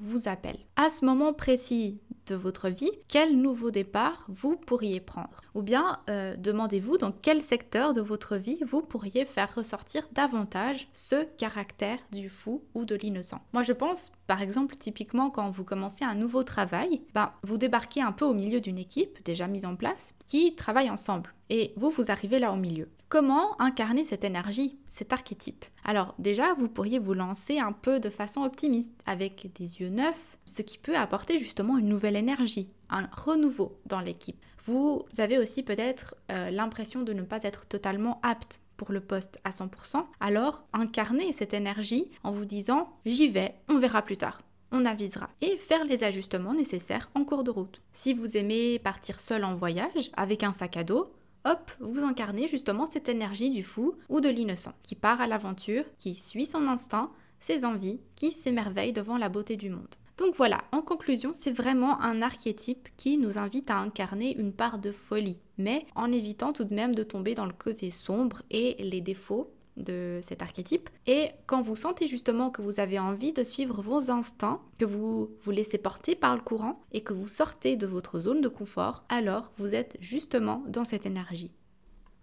vous 0.00 0.28
appelle. 0.28 0.58
À 0.76 0.88
ce 0.90 1.04
moment 1.04 1.32
précis 1.32 2.00
de 2.26 2.34
votre 2.34 2.68
vie, 2.68 2.90
quel 3.08 3.36
nouveau 3.36 3.70
départ 3.70 4.24
vous 4.28 4.56
pourriez 4.56 5.00
prendre? 5.00 5.40
Ou 5.54 5.62
bien 5.62 5.98
euh, 6.08 6.36
demandez-vous 6.36 6.98
dans 6.98 7.12
quel 7.12 7.42
secteur 7.42 7.92
de 7.92 8.00
votre 8.00 8.36
vie 8.36 8.58
vous 8.66 8.82
pourriez 8.82 9.24
faire 9.24 9.54
ressortir 9.54 10.08
davantage 10.12 10.88
ce 10.92 11.24
caractère 11.36 11.98
du 12.12 12.28
fou 12.28 12.64
ou 12.74 12.84
de 12.84 12.94
l'innocent? 12.94 13.40
Moi 13.52 13.62
je 13.62 13.72
pense 13.72 14.12
par 14.26 14.40
exemple 14.40 14.76
typiquement 14.76 15.30
quand 15.30 15.50
vous 15.50 15.64
commencez 15.64 16.04
un 16.04 16.14
nouveau 16.14 16.42
travail, 16.42 17.02
ben, 17.14 17.32
vous 17.42 17.58
débarquez 17.58 18.02
un 18.02 18.12
peu 18.12 18.24
au 18.24 18.34
milieu 18.34 18.60
d'une 18.60 18.78
équipe 18.78 19.24
déjà 19.24 19.46
mise 19.48 19.66
en 19.66 19.76
place 19.76 20.14
qui 20.26 20.54
travaille 20.54 20.90
ensemble 20.90 21.34
et 21.52 21.74
vous 21.76 21.90
vous 21.90 22.10
arrivez 22.10 22.38
là 22.38 22.50
au 22.50 22.56
milieu. 22.56 22.88
Comment 23.10 23.60
incarner 23.60 24.04
cette 24.04 24.24
énergie, 24.24 24.78
cet 24.88 25.12
archétype? 25.12 25.66
Alors 25.84 26.14
déjà, 26.18 26.54
vous 26.54 26.66
pourriez 26.66 26.98
vous 26.98 27.12
lancer 27.12 27.58
un 27.58 27.72
peu 27.72 28.00
de 28.00 28.08
façon 28.08 28.42
optimiste, 28.42 28.94
avec 29.04 29.52
des 29.54 29.80
yeux 29.80 29.90
neufs, 29.90 30.38
ce 30.46 30.62
qui 30.62 30.78
peut 30.78 30.96
apporter 30.96 31.38
justement 31.38 31.76
une 31.76 31.90
nouvelle 31.90 32.16
énergie, 32.16 32.70
un 32.88 33.06
renouveau 33.14 33.78
dans 33.84 34.00
l'équipe. 34.00 34.42
Vous 34.64 35.04
avez 35.18 35.36
aussi 35.38 35.62
peut-être 35.62 36.14
euh, 36.30 36.50
l'impression 36.50 37.02
de 37.02 37.12
ne 37.12 37.22
pas 37.22 37.42
être 37.42 37.66
totalement 37.66 38.18
apte 38.22 38.60
pour 38.78 38.90
le 38.90 39.00
poste 39.00 39.38
à 39.44 39.50
100%, 39.50 40.06
alors 40.20 40.64
incarnez 40.72 41.34
cette 41.34 41.52
énergie 41.52 42.10
en 42.24 42.32
vous 42.32 42.46
disant 42.46 42.88
j'y 43.04 43.28
vais, 43.28 43.56
on 43.68 43.78
verra 43.78 44.00
plus 44.00 44.16
tard 44.16 44.40
on 44.72 44.86
avisera 44.86 45.28
et 45.42 45.58
faire 45.58 45.84
les 45.84 46.02
ajustements 46.02 46.54
nécessaires 46.54 47.10
en 47.14 47.24
cours 47.24 47.44
de 47.44 47.50
route. 47.50 47.82
Si 47.92 48.14
vous 48.14 48.38
aimez 48.38 48.78
partir 48.78 49.20
seul 49.20 49.44
en 49.44 49.54
voyage 49.54 50.10
avec 50.14 50.42
un 50.42 50.52
sac 50.52 50.78
à 50.78 50.82
dos, 50.82 51.12
hop, 51.44 51.70
vous 51.80 52.04
incarnez 52.04 52.46
justement 52.46 52.86
cette 52.86 53.08
énergie 53.08 53.50
du 53.50 53.62
fou 53.62 53.94
ou 54.08 54.20
de 54.20 54.28
l'innocent, 54.28 54.72
qui 54.82 54.94
part 54.94 55.20
à 55.20 55.26
l'aventure, 55.26 55.84
qui 55.98 56.14
suit 56.14 56.46
son 56.46 56.66
instinct, 56.68 57.10
ses 57.40 57.64
envies, 57.64 58.00
qui 58.16 58.30
s'émerveille 58.30 58.92
devant 58.92 59.18
la 59.18 59.28
beauté 59.28 59.56
du 59.56 59.70
monde. 59.70 59.96
Donc 60.18 60.36
voilà, 60.36 60.62
en 60.72 60.82
conclusion, 60.82 61.32
c'est 61.34 61.52
vraiment 61.52 62.00
un 62.00 62.22
archétype 62.22 62.88
qui 62.96 63.18
nous 63.18 63.38
invite 63.38 63.70
à 63.70 63.78
incarner 63.78 64.36
une 64.36 64.52
part 64.52 64.78
de 64.78 64.92
folie, 64.92 65.38
mais 65.58 65.86
en 65.94 66.12
évitant 66.12 66.52
tout 66.52 66.64
de 66.64 66.74
même 66.74 66.94
de 66.94 67.02
tomber 67.02 67.34
dans 67.34 67.46
le 67.46 67.52
côté 67.52 67.90
sombre 67.90 68.42
et 68.50 68.76
les 68.78 69.00
défauts 69.00 69.50
de 69.76 70.20
cet 70.22 70.42
archétype. 70.42 70.90
Et 71.06 71.30
quand 71.46 71.62
vous 71.62 71.76
sentez 71.76 72.08
justement 72.08 72.50
que 72.50 72.62
vous 72.62 72.80
avez 72.80 72.98
envie 72.98 73.32
de 73.32 73.42
suivre 73.42 73.82
vos 73.82 74.10
instincts, 74.10 74.60
que 74.78 74.84
vous 74.84 75.30
vous 75.40 75.50
laissez 75.50 75.78
porter 75.78 76.14
par 76.14 76.34
le 76.34 76.42
courant 76.42 76.82
et 76.92 77.02
que 77.02 77.12
vous 77.12 77.28
sortez 77.28 77.76
de 77.76 77.86
votre 77.86 78.18
zone 78.18 78.40
de 78.40 78.48
confort, 78.48 79.04
alors 79.08 79.52
vous 79.58 79.74
êtes 79.74 79.96
justement 80.00 80.62
dans 80.66 80.84
cette 80.84 81.06
énergie. 81.06 81.52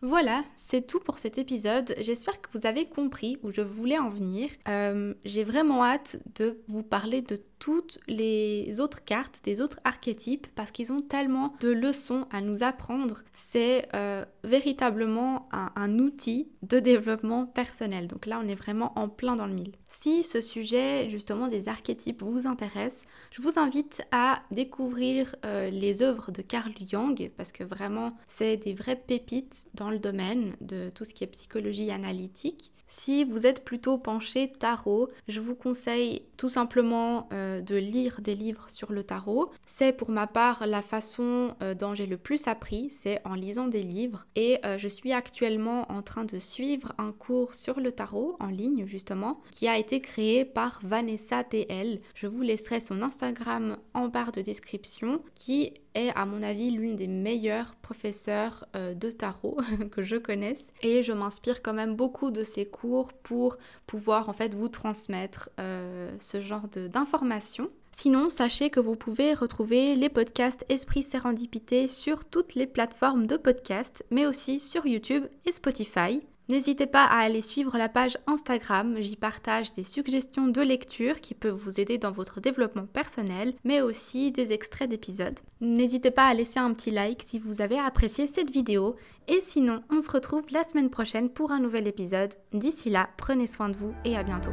Voilà, 0.01 0.45
c'est 0.55 0.87
tout 0.87 1.01
pour 1.01 1.17
cet 1.17 1.37
épisode. 1.37 1.93
J'espère 1.99 2.39
que 2.39 2.57
vous 2.57 2.65
avez 2.65 2.85
compris 2.85 3.37
où 3.43 3.51
je 3.51 3.59
voulais 3.59 3.97
en 3.97 4.09
venir. 4.09 4.49
Euh, 4.69 5.13
j'ai 5.25 5.43
vraiment 5.43 5.83
hâte 5.83 6.17
de 6.35 6.61
vous 6.69 6.83
parler 6.83 7.21
de 7.21 7.41
toutes 7.59 7.99
les 8.07 8.79
autres 8.79 9.03
cartes, 9.03 9.41
des 9.43 9.59
autres 9.61 9.79
archétypes, 9.83 10.47
parce 10.55 10.71
qu'ils 10.71 10.93
ont 10.93 11.01
tellement 11.01 11.53
de 11.59 11.69
leçons 11.69 12.25
à 12.31 12.41
nous 12.41 12.63
apprendre. 12.63 13.23
C'est 13.33 13.87
euh, 13.93 14.23
véritablement 14.43 15.49
un, 15.51 15.99
outil 15.99 16.47
de 16.61 16.79
développement 16.79 17.45
personnel. 17.45 18.07
Donc 18.07 18.25
là, 18.25 18.39
on 18.41 18.47
est 18.47 18.55
vraiment 18.55 18.97
en 18.97 19.09
plein 19.09 19.35
dans 19.35 19.47
le 19.47 19.53
mille. 19.53 19.73
Si 19.89 20.23
ce 20.23 20.39
sujet 20.39 21.09
justement 21.09 21.47
des 21.47 21.67
archétypes 21.67 22.21
vous 22.21 22.47
intéresse, 22.47 23.07
je 23.31 23.41
vous 23.41 23.59
invite 23.59 24.01
à 24.11 24.41
découvrir 24.51 25.35
euh, 25.45 25.69
les 25.69 26.01
œuvres 26.01 26.31
de 26.31 26.41
Carl 26.41 26.71
Jung, 26.87 27.31
parce 27.35 27.51
que 27.51 27.63
vraiment, 27.63 28.15
c'est 28.27 28.55
des 28.55 28.73
vraies 28.73 28.95
pépites 28.95 29.67
dans 29.73 29.88
le 29.89 29.99
domaine 29.99 30.55
de 30.61 30.89
tout 30.89 31.03
ce 31.03 31.13
qui 31.13 31.23
est 31.23 31.27
psychologie 31.27 31.91
analytique. 31.91 32.71
Si 32.91 33.23
vous 33.23 33.45
êtes 33.45 33.63
plutôt 33.63 33.99
penché 33.99 34.51
tarot, 34.51 35.09
je 35.27 35.39
vous 35.39 35.53
conseille 35.53 36.23
tout 36.37 36.49
simplement 36.49 37.29
euh, 37.31 37.61
de 37.61 37.75
lire 37.75 38.19
des 38.19 38.33
livres 38.33 38.67
sur 38.67 38.91
le 38.91 39.03
tarot. 39.03 39.51
C'est 39.67 39.93
pour 39.93 40.09
ma 40.09 40.25
part 40.25 40.65
la 40.65 40.81
façon 40.81 41.53
euh, 41.61 41.75
dont 41.75 41.93
j'ai 41.93 42.07
le 42.07 42.17
plus 42.17 42.47
appris, 42.47 42.89
c'est 42.89 43.21
en 43.25 43.35
lisant 43.35 43.67
des 43.67 43.83
livres. 43.83 44.25
Et 44.35 44.57
euh, 44.65 44.79
je 44.79 44.87
suis 44.87 45.13
actuellement 45.13 45.85
en 45.91 46.01
train 46.01 46.25
de 46.25 46.39
suivre 46.39 46.93
un 46.97 47.11
cours 47.11 47.53
sur 47.53 47.79
le 47.79 47.91
tarot 47.91 48.35
en 48.39 48.47
ligne 48.47 48.87
justement, 48.87 49.39
qui 49.51 49.67
a 49.67 49.77
été 49.77 50.01
créé 50.01 50.43
par 50.43 50.79
Vanessa 50.81 51.43
TL. 51.43 51.99
Je 52.15 52.25
vous 52.25 52.41
laisserai 52.41 52.79
son 52.79 53.03
Instagram 53.03 53.77
en 53.93 54.07
barre 54.07 54.31
de 54.31 54.41
description, 54.41 55.21
qui 55.35 55.73
est 55.95 56.09
à 56.15 56.25
mon 56.25 56.43
avis 56.43 56.71
l'une 56.71 56.95
des 56.95 57.07
meilleures 57.07 57.75
professeurs 57.75 58.65
de 58.73 59.11
tarot 59.11 59.57
que 59.91 60.01
je 60.01 60.15
connaisse. 60.15 60.71
Et 60.81 61.03
je 61.03 61.13
m'inspire 61.13 61.61
quand 61.61 61.73
même 61.73 61.95
beaucoup 61.95 62.31
de 62.31 62.43
ses 62.43 62.65
cours 62.65 63.13
pour 63.13 63.57
pouvoir 63.87 64.29
en 64.29 64.33
fait 64.33 64.55
vous 64.55 64.69
transmettre 64.69 65.49
euh, 65.59 66.11
ce 66.19 66.41
genre 66.41 66.67
d'informations. 66.67 67.69
Sinon, 67.91 68.29
sachez 68.29 68.69
que 68.69 68.79
vous 68.79 68.95
pouvez 68.95 69.33
retrouver 69.33 69.95
les 69.95 70.09
podcasts 70.09 70.63
Esprit 70.69 71.03
Sérendipité 71.03 71.87
sur 71.87 72.25
toutes 72.25 72.55
les 72.55 72.67
plateformes 72.67 73.25
de 73.25 73.35
podcast, 73.35 74.05
mais 74.11 74.25
aussi 74.25 74.59
sur 74.59 74.85
YouTube 74.85 75.25
et 75.45 75.51
Spotify. 75.51 76.21
N'hésitez 76.49 76.87
pas 76.87 77.05
à 77.05 77.19
aller 77.19 77.43
suivre 77.43 77.77
la 77.77 77.89
page 77.89 78.17
Instagram, 78.25 78.95
j'y 78.99 79.15
partage 79.15 79.71
des 79.73 79.83
suggestions 79.83 80.47
de 80.47 80.61
lecture 80.61 81.21
qui 81.21 81.35
peuvent 81.35 81.53
vous 81.53 81.79
aider 81.79 81.99
dans 81.99 82.11
votre 82.11 82.41
développement 82.41 82.87
personnel, 82.87 83.53
mais 83.63 83.81
aussi 83.81 84.31
des 84.31 84.51
extraits 84.51 84.89
d'épisodes. 84.89 85.39
N'hésitez 85.61 86.09
pas 86.09 86.25
à 86.25 86.33
laisser 86.33 86.59
un 86.59 86.73
petit 86.73 86.89
like 86.89 87.21
si 87.23 87.37
vous 87.37 87.61
avez 87.61 87.77
apprécié 87.77 88.25
cette 88.25 88.51
vidéo, 88.51 88.95
et 89.27 89.41
sinon 89.41 89.83
on 89.91 90.01
se 90.01 90.09
retrouve 90.09 90.45
la 90.49 90.63
semaine 90.63 90.89
prochaine 90.89 91.29
pour 91.29 91.51
un 91.51 91.59
nouvel 91.59 91.87
épisode. 91.87 92.33
D'ici 92.51 92.89
là, 92.89 93.09
prenez 93.15 93.45
soin 93.45 93.69
de 93.69 93.77
vous 93.77 93.93
et 94.03 94.17
à 94.17 94.23
bientôt. 94.23 94.51